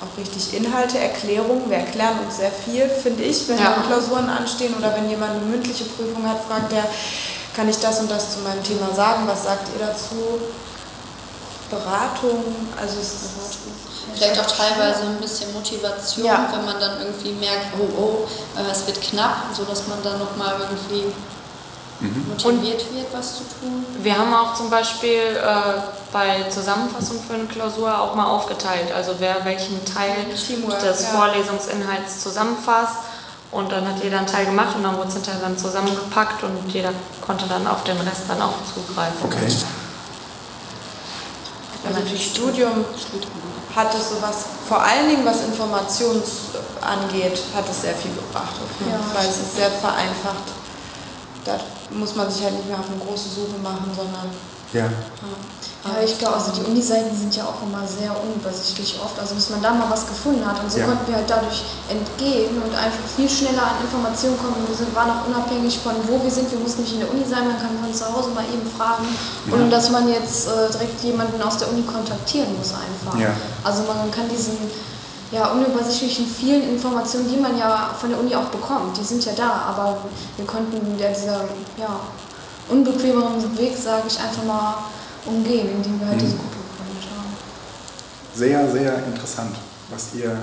auch 0.00 0.16
richtig 0.16 0.54
Inhalte, 0.54 0.98
Erklärungen. 0.98 1.68
Wir 1.68 1.78
erklären 1.78 2.18
uns 2.24 2.36
sehr 2.38 2.50
viel, 2.52 2.88
finde 2.88 3.24
ich, 3.24 3.48
wenn 3.48 3.58
Ja. 3.58 3.82
Klausuren 3.86 4.28
anstehen 4.28 4.74
oder 4.78 4.94
wenn 4.94 5.08
jemand 5.10 5.32
eine 5.32 5.40
mündliche 5.44 5.84
Prüfung 5.84 6.26
hat, 6.26 6.42
fragt 6.44 6.72
er, 6.72 6.84
kann 7.54 7.68
ich 7.68 7.78
das 7.78 8.00
und 8.00 8.10
das 8.10 8.34
zu 8.34 8.40
meinem 8.40 8.62
Thema 8.62 8.94
sagen? 8.94 9.24
Was 9.26 9.44
sagt 9.44 9.68
ihr 9.76 9.84
dazu? 9.86 10.40
Beratung, 11.70 12.44
also 12.80 12.98
es 13.00 13.12
ist 13.12 13.30
Vielleicht 14.14 14.40
auch 14.40 14.46
teilweise 14.46 15.02
ein 15.02 15.18
bisschen 15.20 15.52
Motivation, 15.52 16.24
Ja. 16.24 16.48
wenn 16.52 16.64
man 16.64 16.80
dann 16.80 16.98
irgendwie 17.00 17.32
merkt, 17.32 17.66
oh, 17.78 18.00
oh, 18.00 18.28
äh, 18.58 18.70
es 18.70 18.86
wird 18.86 19.00
knapp, 19.00 19.44
sodass 19.52 19.86
man 19.86 20.02
dann 20.02 20.18
nochmal 20.18 20.54
irgendwie 20.58 21.12
motiviert 22.28 22.84
wird, 22.94 23.06
was 23.12 23.38
zu 23.38 23.42
tun. 23.60 23.84
Wir 24.00 24.16
haben 24.16 24.32
auch 24.32 24.54
zum 24.54 24.70
Beispiel 24.70 25.36
äh, 25.36 25.80
bei 26.12 26.44
Zusammenfassung 26.48 27.20
für 27.26 27.34
eine 27.34 27.44
Klausur 27.44 28.00
auch 28.00 28.14
mal 28.14 28.26
aufgeteilt, 28.26 28.92
also 28.94 29.14
wer 29.18 29.44
welchen 29.44 29.84
Teil 29.84 30.14
Teamwork, 30.34 30.80
des 30.80 31.02
ja. 31.02 31.08
Vorlesungsinhalts 31.08 32.20
zusammenfasst. 32.22 32.96
Und 33.50 33.72
dann 33.72 33.88
hat 33.88 34.02
jeder 34.04 34.18
einen 34.18 34.26
Teil 34.26 34.44
gemacht 34.44 34.76
und 34.76 34.82
dann 34.82 34.98
wurde 34.98 35.08
es 35.08 35.14
hinterher 35.14 35.40
dann 35.40 35.56
zusammengepackt 35.56 36.42
und 36.42 36.70
jeder 36.70 36.90
konnte 37.26 37.46
dann 37.48 37.66
auf 37.66 37.82
den 37.84 37.96
Rest 37.96 38.22
dann 38.28 38.42
auch 38.42 38.52
zugreifen. 38.74 39.16
Okay. 39.24 39.46
Also 41.88 42.00
das 42.00 42.22
Studium 42.22 42.84
hat 43.74 43.94
es 43.94 44.10
sowas, 44.10 44.44
vor 44.68 44.82
allen 44.82 45.08
Dingen 45.08 45.24
was 45.24 45.44
Informations 45.44 46.52
angeht, 46.82 47.40
hat 47.54 47.64
es 47.70 47.82
sehr 47.82 47.94
viel 47.94 48.12
gebracht. 48.12 48.60
Ja. 48.80 48.98
Fall. 49.14 49.26
Es 49.26 49.38
ist 49.38 49.56
sehr 49.56 49.70
vereinfacht. 49.70 50.52
Da 51.44 51.58
muss 51.90 52.14
man 52.14 52.30
sich 52.30 52.44
halt 52.44 52.54
nicht 52.54 52.68
mehr 52.68 52.78
auf 52.78 52.90
eine 52.90 53.00
große 53.00 53.28
Suche 53.30 53.58
machen, 53.62 53.90
sondern 53.96 54.28
Ja. 54.72 54.84
Ja, 55.84 56.04
ich 56.04 56.18
glaube, 56.18 56.36
also 56.36 56.52
die 56.52 56.68
Uniseiten 56.68 57.16
sind 57.16 57.34
ja 57.34 57.44
auch 57.44 57.62
immer 57.62 57.86
sehr 57.86 58.12
unübersichtlich 58.12 59.00
oft. 59.02 59.18
Also 59.18 59.34
bis 59.34 59.48
man 59.48 59.62
da 59.62 59.72
mal 59.72 59.88
was 59.88 60.06
gefunden 60.06 60.44
hat. 60.44 60.62
Und 60.62 60.70
so 60.70 60.78
Ja. 60.78 60.84
konnten 60.86 61.06
wir 61.06 61.16
halt 61.16 61.30
dadurch 61.30 61.64
entgehen 61.88 62.60
und 62.60 62.74
einfach 62.74 63.00
viel 63.16 63.28
schneller 63.30 63.62
an 63.62 63.80
Informationen 63.80 64.36
kommen. 64.36 64.56
Wir 64.66 64.76
sind, 64.76 64.94
waren 64.94 65.08
auch 65.08 65.24
unabhängig 65.26 65.78
von 65.78 65.94
wo 66.08 66.22
wir 66.22 66.30
sind. 66.30 66.50
Wir 66.50 66.58
mussten 66.58 66.82
nicht 66.82 66.92
in 66.92 67.00
der 67.00 67.10
Uni 67.10 67.24
sein, 67.24 67.46
man 67.46 67.56
kann 67.56 67.72
von 67.80 67.94
zu 67.94 68.04
Hause 68.04 68.30
mal 68.34 68.44
eben 68.52 68.68
fragen. 68.76 69.06
Ohne 69.50 69.70
dass 69.70 69.88
man 69.90 70.08
jetzt 70.08 70.48
äh, 70.48 70.68
direkt 70.72 71.02
jemanden 71.02 71.40
aus 71.40 71.56
der 71.56 71.70
Uni 71.70 71.82
kontaktieren 71.82 72.52
muss 72.58 72.74
einfach. 72.74 73.18
Ja. 73.18 73.30
Also 73.64 73.84
man 73.84 74.10
kann 74.10 74.28
diesen 74.28 74.58
ja, 75.30 75.48
unübersichtlichen 75.52 76.26
vielen 76.26 76.68
Informationen, 76.74 77.28
die 77.30 77.36
man 77.36 77.56
ja 77.56 77.94
von 77.98 78.10
der 78.10 78.18
Uni 78.18 78.34
auch 78.34 78.50
bekommt, 78.50 78.96
die 78.98 79.04
sind 79.04 79.24
ja 79.24 79.32
da. 79.32 79.72
Aber 79.72 79.98
wir 80.36 80.44
konnten 80.46 80.98
ja 80.98 81.08
dieser 81.08 81.48
ja, 81.78 82.00
unbequemeren 82.68 83.58
Weg, 83.58 83.76
sage 83.76 84.04
ich, 84.08 84.18
einfach 84.18 84.44
mal 84.44 84.84
umgehen, 85.26 85.68
indem 85.76 86.00
wir 86.00 86.08
halt 86.08 86.20
diese 86.20 86.36
Gruppe 86.36 86.56
gegründet 86.70 87.08
haben. 87.16 87.36
Sehr, 88.34 88.70
sehr 88.70 89.06
interessant, 89.06 89.56
was 89.90 90.14
ihr, 90.14 90.36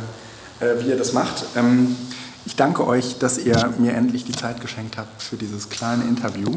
äh, 0.59 0.79
wie 0.83 0.89
ihr 0.89 0.97
das 0.97 1.13
macht. 1.13 1.45
Ähm, 1.55 1.95
ich 2.45 2.55
danke 2.55 2.85
euch, 2.85 3.17
dass 3.17 3.39
ihr 3.39 3.73
mir 3.79 3.93
endlich 3.93 4.23
die 4.23 4.31
Zeit 4.31 4.61
geschenkt 4.61 4.97
habt 4.97 5.21
für 5.21 5.35
dieses 5.35 5.69
kleine 5.69 6.03
Interview. 6.03 6.51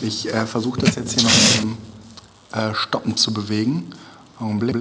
Ich 0.00 0.32
äh, 0.32 0.46
versuche 0.46 0.80
das 0.80 0.96
jetzt 0.96 1.12
hier 1.12 1.22
noch 1.22 1.60
zum 1.60 1.78
äh, 2.52 2.74
Stoppen 2.74 3.16
zu 3.16 3.32
bewegen. 3.32 3.90
Augenblick. 4.40 4.76